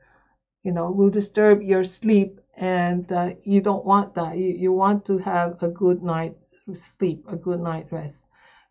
you 0.63 0.71
know, 0.71 0.91
will 0.91 1.09
disturb 1.09 1.61
your 1.61 1.83
sleep, 1.83 2.39
and 2.55 3.11
uh, 3.11 3.31
you 3.43 3.61
don't 3.61 3.85
want 3.85 4.13
that. 4.15 4.37
You 4.37 4.49
you 4.49 4.71
want 4.71 5.05
to 5.05 5.17
have 5.17 5.63
a 5.63 5.69
good 5.69 6.03
night 6.03 6.35
sleep, 6.73 7.25
a 7.27 7.35
good 7.35 7.59
night 7.59 7.87
rest. 7.91 8.19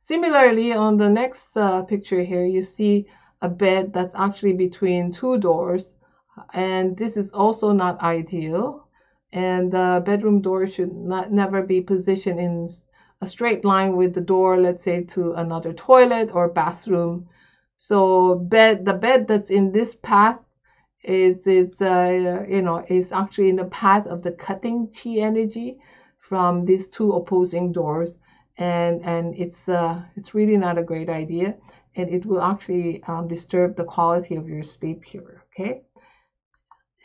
Similarly, 0.01 0.73
on 0.73 0.97
the 0.97 1.09
next 1.09 1.57
uh, 1.57 1.83
picture 1.83 2.23
here, 2.23 2.45
you 2.45 2.63
see 2.63 3.07
a 3.43 3.49
bed 3.49 3.93
that's 3.93 4.15
actually 4.15 4.53
between 4.53 5.13
two 5.13 5.39
doors. 5.39 5.93
And 6.53 6.97
this 6.97 7.17
is 7.17 7.33
also 7.33 7.73
not 7.73 8.03
ideal 8.03 8.87
and 9.33 9.73
the 9.73 10.03
bedroom 10.05 10.41
door 10.41 10.67
should 10.67 10.95
not 10.95 11.33
never 11.33 11.63
be 11.63 11.81
positioned 11.81 12.41
in 12.41 12.69
a 13.21 13.27
straight 13.27 13.65
line 13.65 13.97
with 13.97 14.15
the 14.15 14.21
door, 14.21 14.59
let's 14.61 14.85
say 14.85 15.03
to 15.03 15.33
another 15.33 15.73
toilet 15.73 16.35
or 16.35 16.49
bathroom. 16.49 17.29
So 17.77 18.37
bed 18.37 18.85
the 18.85 18.95
bed 18.95 19.27
that's 19.29 19.51
in 19.51 19.73
this 19.73 19.95
path 19.97 20.39
is 21.03 21.47
is 21.47 21.83
uh, 21.83 22.45
you 22.49 22.63
know 22.63 22.85
is 22.89 23.13
actually 23.13 23.51
in 23.51 23.57
the 23.57 23.67
path 23.67 24.07
of 24.07 24.23
the 24.23 24.33
cutting 24.33 24.89
chi 24.89 25.19
energy 25.19 25.79
from 26.19 26.65
these 26.65 26.89
two 26.89 27.13
opposing 27.13 27.73
doors, 27.73 28.17
and 28.57 29.05
and 29.05 29.35
it's 29.37 29.69
uh, 29.69 30.03
it's 30.17 30.35
really 30.35 30.57
not 30.57 30.79
a 30.79 30.83
great 30.91 31.11
idea, 31.11 31.55
and 31.95 32.09
it 32.09 32.25
will 32.25 32.43
actually 32.43 33.03
um, 33.07 33.29
disturb 33.29 33.77
the 33.77 33.85
quality 33.85 34.37
of 34.37 34.49
your 34.49 34.63
sleep 34.63 35.05
here. 35.05 35.45
Okay, 35.53 35.83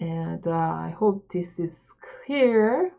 and 0.02 0.46
uh, 0.48 0.52
I 0.52 0.94
hope 0.98 1.30
this 1.32 1.60
is 1.60 1.94
clear. 2.26 2.92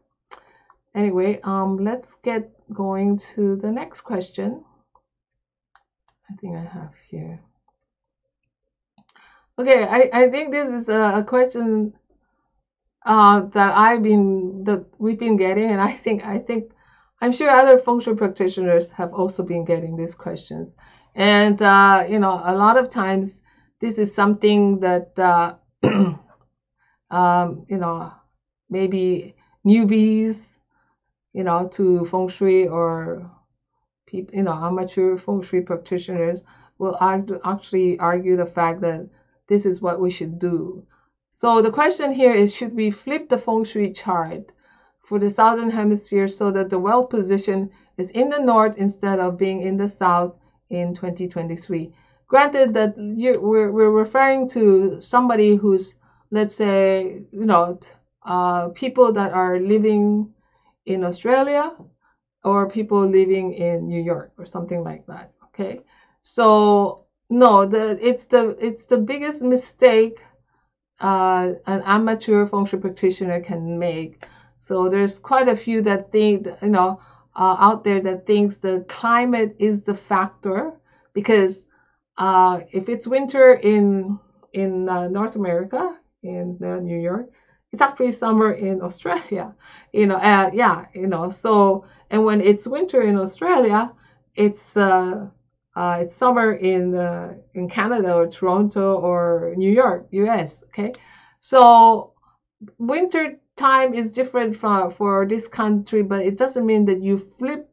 Anyway, 0.94 1.40
um, 1.42 1.78
let's 1.78 2.14
get 2.22 2.50
going 2.72 3.18
to 3.34 3.56
the 3.56 3.72
next 3.72 4.02
question. 4.02 4.64
I 6.30 6.34
think 6.36 6.56
I 6.56 6.62
have 6.62 6.94
here. 7.10 7.40
Okay, 9.58 9.84
I, 9.84 10.10
I 10.12 10.28
think 10.30 10.52
this 10.52 10.68
is 10.68 10.88
a, 10.88 11.16
a 11.16 11.24
question 11.24 11.92
uh, 13.04 13.40
that 13.40 13.76
I've 13.76 14.02
been 14.02 14.64
that 14.64 14.86
we've 14.98 15.18
been 15.18 15.36
getting, 15.36 15.70
and 15.70 15.80
I 15.80 15.92
think 15.92 16.24
I 16.24 16.38
think 16.38 16.72
I'm 17.20 17.32
sure 17.32 17.50
other 17.50 17.78
functional 17.78 18.16
practitioners 18.16 18.90
have 18.92 19.12
also 19.12 19.42
been 19.42 19.64
getting 19.64 19.96
these 19.96 20.14
questions. 20.14 20.74
And 21.14 21.60
uh, 21.60 22.06
you 22.08 22.20
know, 22.20 22.40
a 22.44 22.54
lot 22.54 22.78
of 22.78 22.88
times 22.90 23.40
this 23.80 23.98
is 23.98 24.14
something 24.14 24.80
that 24.80 25.18
uh, 25.18 25.56
um, 27.12 27.64
you 27.68 27.78
know 27.78 28.12
maybe 28.70 29.36
newbies, 29.66 30.52
you 31.32 31.44
know, 31.44 31.68
to 31.68 32.04
feng 32.06 32.28
shui 32.28 32.66
or 32.66 33.30
people, 34.06 34.34
you 34.34 34.42
know, 34.42 34.52
amateur 34.52 35.16
feng 35.16 35.42
shui 35.42 35.60
practitioners 35.60 36.42
will 36.78 36.96
actually 37.44 37.98
argue 37.98 38.36
the 38.36 38.46
fact 38.46 38.80
that 38.80 39.08
this 39.46 39.66
is 39.66 39.80
what 39.80 40.00
we 40.00 40.10
should 40.10 40.38
do. 40.38 40.84
So 41.30 41.60
the 41.62 41.70
question 41.70 42.12
here 42.12 42.32
is 42.32 42.54
should 42.54 42.74
we 42.74 42.90
flip 42.90 43.28
the 43.28 43.38
feng 43.38 43.64
shui 43.64 43.92
chart 43.92 44.52
for 45.02 45.18
the 45.18 45.30
southern 45.30 45.70
hemisphere 45.70 46.28
so 46.28 46.50
that 46.52 46.70
the 46.70 46.78
well 46.78 47.04
position 47.06 47.70
is 47.98 48.10
in 48.10 48.30
the 48.30 48.38
north 48.38 48.76
instead 48.76 49.18
of 49.18 49.38
being 49.38 49.60
in 49.60 49.76
the 49.76 49.88
south 49.88 50.34
in 50.70 50.94
2023? 50.94 51.92
Granted 52.26 52.72
that 52.74 52.94
we're, 52.96 53.70
we're 53.70 53.90
referring 53.90 54.48
to 54.50 55.00
somebody 55.00 55.56
who's, 55.56 55.94
let's 56.32 56.56
say, 56.56 57.22
you 57.32 57.46
know, 57.46 57.78
uh, 58.24 58.70
people 58.70 59.12
that 59.12 59.32
are 59.32 59.60
living 59.60 60.34
in 60.86 61.04
Australia 61.04 61.76
or 62.44 62.68
people 62.68 63.06
living 63.06 63.52
in 63.54 63.86
New 63.86 64.02
York 64.02 64.32
or 64.38 64.46
something 64.46 64.82
like 64.82 65.06
that. 65.06 65.32
Okay, 65.46 65.80
so 66.22 67.06
no, 67.30 67.66
the 67.66 67.98
it's 68.04 68.24
the 68.24 68.56
it's 68.60 68.86
the 68.86 68.98
biggest 68.98 69.42
mistake 69.42 70.18
uh, 71.00 71.52
an 71.66 71.82
amateur 71.84 72.46
feng 72.46 72.66
shui 72.66 72.80
practitioner 72.80 73.40
can 73.40 73.78
make. 73.78 74.24
So 74.60 74.88
there's 74.88 75.18
quite 75.18 75.48
a 75.48 75.56
few 75.56 75.82
that 75.82 76.12
think 76.12 76.48
you 76.62 76.68
know 76.68 77.00
uh, 77.36 77.56
out 77.58 77.84
there 77.84 78.00
that 78.00 78.26
thinks 78.26 78.56
the 78.56 78.84
climate 78.88 79.56
is 79.58 79.82
the 79.82 79.94
factor 79.94 80.72
because 81.12 81.66
uh, 82.18 82.60
if 82.72 82.88
it's 82.88 83.06
winter 83.06 83.54
in 83.54 84.18
in 84.52 84.88
uh, 84.88 85.08
North 85.08 85.36
America 85.36 85.98
in 86.22 86.58
uh, 86.62 86.76
New 86.80 86.98
York, 86.98 87.30
it's 87.72 87.82
actually 87.82 88.10
summer 88.12 88.52
in 88.52 88.82
Australia. 88.82 89.54
You 89.92 90.06
know, 90.06 90.16
uh, 90.16 90.50
yeah, 90.54 90.86
you 90.94 91.06
know. 91.06 91.28
So 91.28 91.84
and 92.10 92.24
when 92.24 92.40
it's 92.40 92.66
winter 92.66 93.02
in 93.02 93.18
Australia, 93.18 93.92
it's 94.34 94.76
uh, 94.76 95.26
uh, 95.76 95.98
it's 96.02 96.14
summer 96.14 96.54
in 96.54 96.94
uh, 96.94 97.34
in 97.54 97.68
Canada 97.68 98.14
or 98.14 98.26
Toronto 98.26 98.96
or 98.96 99.54
New 99.56 99.70
York, 99.70 100.06
U.S. 100.12 100.62
Okay, 100.68 100.92
so 101.40 102.12
winter 102.78 103.38
time 103.56 103.94
is 103.94 104.12
different 104.12 104.56
from 104.56 104.90
for 104.90 105.26
this 105.26 105.48
country, 105.48 106.02
but 106.02 106.22
it 106.24 106.36
doesn't 106.36 106.66
mean 106.66 106.84
that 106.86 107.02
you 107.02 107.18
flip 107.38 107.70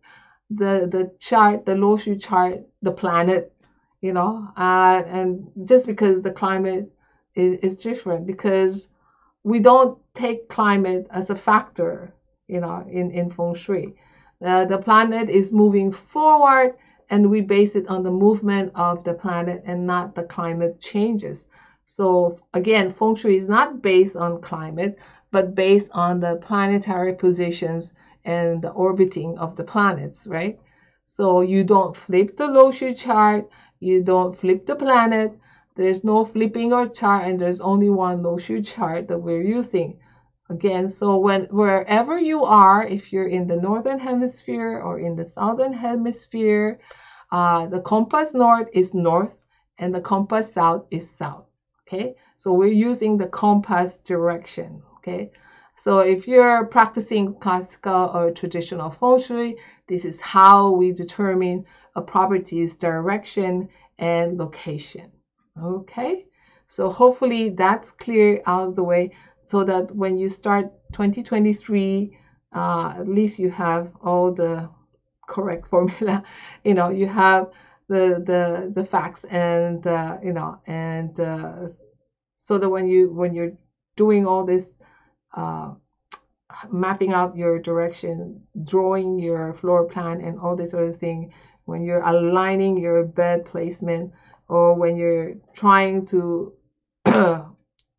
the 0.50 0.88
the 0.92 1.12
chart, 1.20 1.66
the 1.66 1.76
Lo 1.76 1.98
Shu 1.98 2.16
chart, 2.18 2.60
the 2.82 2.92
planet, 2.92 3.54
you 4.02 4.14
know, 4.14 4.48
uh, 4.58 5.04
and 5.08 5.48
just 5.66 5.86
because 5.88 6.22
the 6.24 6.32
climate 6.32 6.92
is, 7.40 7.58
is 7.68 7.84
different, 7.90 8.28
because 8.34 8.90
we 9.52 9.60
don't 9.70 9.98
take 10.14 10.50
climate 10.58 11.06
as 11.20 11.30
a 11.30 11.42
factor, 11.48 11.94
you 12.54 12.60
know, 12.64 12.78
in 13.00 13.12
in 13.20 13.28
feng 13.36 13.56
shui. 13.56 13.86
Uh, 14.50 14.66
the 14.66 14.78
planet 14.88 15.30
is 15.30 15.60
moving 15.64 15.92
forward 15.92 16.72
and 17.10 17.30
we 17.34 17.42
base 17.42 17.74
it 17.80 17.88
on 17.88 18.04
the 18.04 18.18
movement 18.26 18.72
of 18.76 19.04
the 19.04 19.14
planet 19.14 19.60
and 19.70 19.88
not 19.94 20.16
the 20.16 20.24
climate 20.36 20.76
changes. 20.92 21.46
So 21.86 22.10
again, 22.54 22.92
feng 22.92 23.16
shui 23.16 23.38
is 23.38 23.48
not 23.48 23.82
based 23.82 24.16
on 24.16 24.42
climate, 24.42 24.94
but 25.32 25.56
based 25.56 25.90
on 26.06 26.20
the 26.20 26.36
planetary 26.48 27.14
positions 27.26 27.94
and 28.26 28.62
the 28.62 28.74
orbiting 28.86 29.38
of 29.38 29.56
the 29.56 29.64
planets, 29.64 30.28
right? 30.28 30.56
So 31.06 31.42
you 31.42 31.64
don't 31.64 31.96
flip 31.96 32.38
the 32.38 32.48
Lo 32.48 32.72
Shu 32.72 32.94
chart, 32.94 33.50
you 33.80 34.04
don't 34.04 34.38
flip 34.42 34.66
the 34.66 34.76
planet. 34.76 35.32
There's 35.80 36.04
no 36.04 36.26
flipping 36.26 36.74
or 36.74 36.90
chart, 36.90 37.26
and 37.26 37.40
there's 37.40 37.62
only 37.62 37.90
one 37.90 38.22
Lo 38.22 38.38
Shu 38.38 38.62
chart 38.62 39.08
that 39.08 39.18
we're 39.18 39.42
using. 39.42 39.98
Again, 40.50 40.90
so 40.90 41.18
when 41.18 41.44
wherever 41.44 42.20
you 42.20 42.44
are, 42.44 42.86
if 42.86 43.14
you're 43.14 43.30
in 43.30 43.48
the 43.48 43.56
northern 43.56 43.98
hemisphere 43.98 44.82
or 44.84 45.00
in 45.00 45.16
the 45.16 45.24
southern 45.24 45.72
hemisphere, 45.72 46.82
uh, 47.32 47.68
the 47.68 47.80
compass 47.80 48.34
north 48.34 48.68
is 48.74 48.94
north 48.94 49.38
and 49.78 49.96
the 49.96 50.02
compass 50.02 50.52
south 50.52 50.86
is 50.92 51.10
south. 51.10 51.46
Okay, 51.88 52.18
so 52.36 52.52
we're 52.52 52.80
using 52.90 53.18
the 53.18 53.28
compass 53.28 54.00
direction. 54.00 54.84
Okay, 54.98 55.32
so 55.78 56.00
if 56.00 56.28
you're 56.28 56.66
practicing 56.66 57.36
classical 57.36 58.12
or 58.14 58.32
traditional 58.32 58.92
feng 58.92 59.20
shui, 59.20 59.56
this 59.88 60.04
is 60.04 60.20
how 60.20 60.72
we 60.72 60.92
determine 60.92 61.64
a 61.96 62.02
property's 62.02 62.76
direction 62.76 63.70
and 63.98 64.38
location. 64.38 65.10
Okay, 65.62 66.26
so 66.68 66.90
hopefully 66.90 67.50
that's 67.50 67.92
clear 67.92 68.42
out 68.46 68.70
of 68.70 68.76
the 68.76 68.84
way 68.84 69.12
so 69.48 69.64
that 69.64 69.94
when 69.96 70.18
you 70.18 70.30
start 70.30 70.72
2023, 70.94 72.18
uh, 72.54 72.94
at 72.98 73.08
least 73.08 73.40
you 73.40 73.50
have 73.50 73.92
all 74.02 74.32
the 74.32 74.70
correct 75.28 75.68
formula. 75.72 76.24
You 76.64 76.74
know, 76.76 76.90
you 76.90 77.08
have 77.08 77.50
the 77.88 78.22
the 78.26 78.72
the 78.74 78.86
facts 78.86 79.24
and 79.26 79.86
uh, 79.88 80.18
you 80.24 80.32
know 80.32 80.60
and 80.68 81.20
uh, 81.20 81.68
so 82.38 82.58
that 82.58 82.70
when 82.70 82.88
you 82.88 83.10
when 83.12 83.34
you're 83.34 83.54
doing 83.96 84.26
all 84.26 84.46
this 84.46 84.74
uh, 85.36 85.74
mapping 86.72 87.14
out 87.14 87.36
your 87.36 87.60
direction, 87.60 88.42
drawing 88.64 89.20
your 89.20 89.54
floor 89.54 89.86
plan 89.86 90.22
and 90.22 90.40
all 90.40 90.56
this 90.56 90.72
sort 90.72 90.88
of 90.88 90.98
thing, 90.98 91.34
when 91.66 91.84
you're 91.84 92.02
aligning 92.04 92.78
your 92.78 93.04
bed 93.04 93.46
placement 93.46 94.12
or 94.50 94.74
when 94.76 94.98
you're 94.98 95.36
trying 95.54 96.06
to 96.08 96.54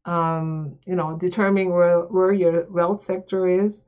um, 0.05 0.79
you 0.87 0.97
know, 0.97 1.17
determine 1.17 1.71
where, 1.71 2.01
where 2.01 2.33
your 2.33 2.67
wealth 2.71 3.03
sector 3.03 3.47
is, 3.49 3.85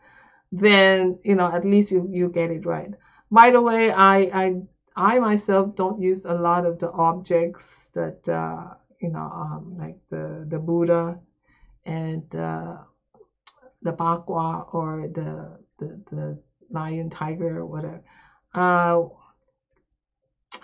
then, 0.51 1.19
you 1.25 1.35
know, 1.35 1.51
at 1.51 1.65
least 1.65 1.91
you, 1.91 2.07
you 2.11 2.29
get 2.29 2.51
it 2.51 2.67
right. 2.67 2.91
By 3.31 3.51
the 3.51 3.61
way, 3.61 3.91
I, 3.91 4.17
I, 4.33 4.55
I 4.95 5.19
myself 5.19 5.75
don't 5.75 6.01
use 6.01 6.25
a 6.25 6.35
lot 6.35 6.67
of 6.67 6.79
the 6.79 6.91
objects 6.93 7.89
that, 7.95 8.29
uh, 8.29 8.75
you 9.01 9.11
know, 9.11 9.31
um, 9.35 9.77
like 9.79 9.97
the, 10.11 10.45
the 10.49 10.59
Buddha 10.59 11.19
and 11.87 12.23
uh, 12.35 12.77
the 13.81 13.93
Bagua 13.93 14.73
or 14.75 15.09
the, 15.13 15.59
the, 15.79 16.01
the 16.11 16.43
lion, 16.71 17.09
tiger, 17.09 17.59
or 17.59 17.67
whatever. 17.67 18.03
Uh, 18.55 19.05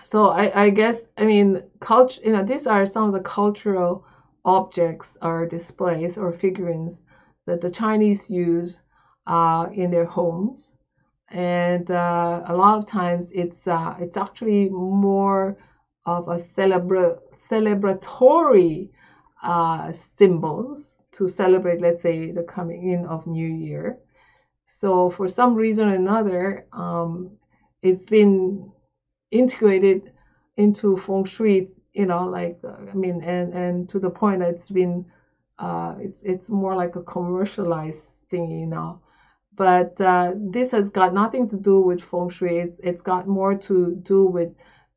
so 0.03 0.27
I, 0.29 0.65
I 0.65 0.69
guess, 0.69 1.05
I 1.17 1.25
mean, 1.25 1.61
culture, 1.79 2.21
you 2.23 2.31
know, 2.31 2.43
these 2.43 2.67
are 2.67 2.85
some 2.85 3.05
of 3.05 3.13
the 3.13 3.19
cultural 3.19 4.03
objects 4.45 5.17
or 5.21 5.45
displays 5.45 6.17
or 6.17 6.31
figurines 6.31 7.01
that 7.45 7.61
the 7.61 7.69
Chinese 7.69 8.29
use 8.29 8.81
uh, 9.27 9.67
in 9.71 9.91
their 9.91 10.05
homes. 10.05 10.71
And 11.29 11.89
uh, 11.91 12.41
a 12.45 12.55
lot 12.55 12.77
of 12.77 12.85
times 12.85 13.31
it's, 13.33 13.67
uh, 13.67 13.95
it's 13.99 14.17
actually 14.17 14.69
more 14.69 15.57
of 16.05 16.27
a 16.27 16.37
celebra- 16.39 17.19
celebratory 17.49 18.89
uh, 19.43 19.91
symbols 20.17 20.93
to 21.13 21.27
celebrate, 21.27 21.81
let's 21.81 22.01
say, 22.01 22.31
the 22.31 22.43
coming 22.43 22.91
in 22.91 23.05
of 23.05 23.25
New 23.27 23.47
Year. 23.47 23.97
So 24.65 25.09
for 25.09 25.27
some 25.27 25.55
reason 25.55 25.89
or 25.89 25.93
another, 25.95 26.65
um, 26.73 27.31
it's 27.81 28.05
been 28.05 28.71
integrated 29.31 30.11
into 30.57 30.95
feng 30.97 31.23
shui 31.23 31.67
you 31.93 32.05
know 32.05 32.25
like 32.25 32.55
i 32.91 32.93
mean 32.93 33.21
and 33.21 33.53
and 33.53 33.87
to 33.89 33.99
the 33.99 34.09
point 34.09 34.39
that 34.39 34.49
it's 34.49 34.69
been 34.69 35.03
uh 35.59 35.93
it's 35.99 36.21
it's 36.23 36.49
more 36.49 36.75
like 36.75 36.95
a 36.95 37.01
commercialized 37.01 38.05
thingy 38.31 38.67
now. 38.67 38.99
But 39.55 39.99
uh, 39.99 40.33
this 40.35 40.71
has 40.71 40.89
got 40.89 41.11
nothing 41.11 41.47
to 41.49 41.57
do 41.57 41.81
with 41.81 42.01
feng 42.01 42.29
shui. 42.29 42.59
It's, 42.59 42.79
it's 42.81 43.01
got 43.01 43.27
more 43.27 43.55
to 43.55 43.91
do 43.95 44.25
with 44.25 44.49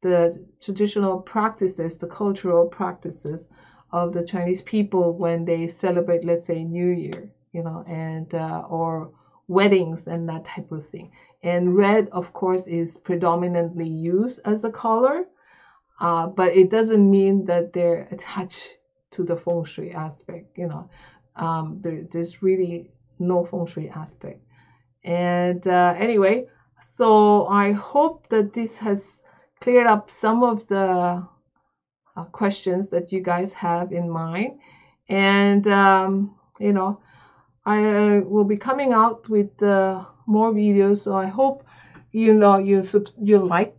the 0.03 0.33
traditional 0.61 1.19
practices, 1.19 1.97
the 1.97 2.07
cultural 2.07 2.65
practices 2.65 3.47
of 3.91 4.13
the 4.13 4.23
Chinese 4.23 4.63
people 4.63 5.15
when 5.15 5.45
they 5.45 5.67
celebrate, 5.67 6.25
let's 6.25 6.45
say, 6.45 6.63
New 6.65 6.87
Year, 6.89 7.31
you 7.53 7.63
know, 7.63 7.83
and 7.87 8.33
uh, 8.35 8.63
or 8.69 9.11
weddings 9.49 10.07
and 10.07 10.29
that 10.29 10.45
type 10.45 10.73
of 10.73 10.87
thing. 10.87 11.11
And 11.43 11.77
red, 11.77 12.09
of 12.13 12.33
course, 12.33 12.67
is 12.67 12.97
predominantly 12.97 13.89
used 13.89 14.41
as 14.45 14.65
a 14.65 14.71
color, 14.71 15.25
uh, 16.01 16.29
but 16.29 16.57
it 16.57 16.71
doesn't 16.71 17.11
mean 17.11 17.45
that 17.47 17.73
they're 17.73 18.09
attached 18.11 18.79
to 19.13 19.25
the 19.25 19.37
feng 19.37 19.65
shui 19.65 19.93
aspect. 19.93 20.57
You 20.57 20.69
know, 20.69 20.91
um, 21.37 21.79
there, 21.81 22.05
there's 22.11 22.43
really 22.43 22.91
no 23.19 23.45
feng 23.45 23.67
shui 23.67 23.89
aspect. 23.89 24.41
And 25.05 25.67
uh, 25.67 25.95
anyway, 25.97 26.47
so 26.97 27.47
I 27.47 27.73
hope 27.73 28.29
that 28.29 28.53
this 28.53 28.77
has 28.79 29.21
cleared 29.61 29.87
up 29.87 30.11
some 30.11 30.43
of 30.43 30.67
the 30.69 31.27
uh, 32.17 32.25
questions 32.25 32.89
that 32.91 33.13
you 33.13 33.21
guys 33.21 33.53
have 33.53 33.93
in 33.93 34.09
mind. 34.09 34.61
And, 35.09 35.67
um, 35.67 36.37
you 36.61 36.73
know, 36.73 37.01
I 37.65 38.19
uh, 38.19 38.21
will 38.23 38.45
be 38.45 38.57
coming 38.57 38.93
out 38.93 39.29
with 39.29 39.63
uh, 39.63 40.05
more 40.27 40.53
videos. 40.53 40.99
So 40.99 41.15
I 41.15 41.27
hope, 41.27 41.65
you 42.11 42.35
know, 42.35 42.59
you, 42.59 42.83
you 43.21 43.39
like, 43.39 43.77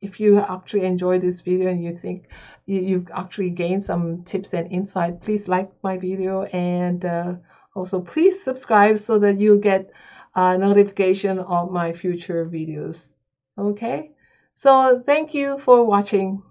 if 0.00 0.20
you 0.20 0.38
actually 0.38 0.84
enjoy 0.84 1.18
this 1.18 1.40
video 1.40 1.70
and 1.70 1.82
you 1.82 1.96
think 1.96 2.28
you, 2.66 2.80
you've 2.80 3.10
actually 3.14 3.50
gained 3.50 3.84
some 3.84 4.22
tips 4.24 4.54
and 4.54 4.70
insight, 4.70 5.20
please 5.22 5.48
like 5.48 5.70
my 5.82 5.96
video 5.98 6.44
and 6.44 7.04
uh, 7.04 7.34
also 7.74 8.00
please 8.00 8.42
subscribe 8.42 8.98
so 8.98 9.18
that 9.18 9.38
you 9.38 9.58
get 9.58 9.90
uh, 10.34 10.56
notification 10.56 11.38
of 11.38 11.70
my 11.70 11.92
future 11.92 12.46
videos. 12.46 13.10
Okay, 13.56 14.10
so 14.56 15.02
thank 15.06 15.32
you 15.34 15.58
for 15.58 15.84
watching. 15.84 16.42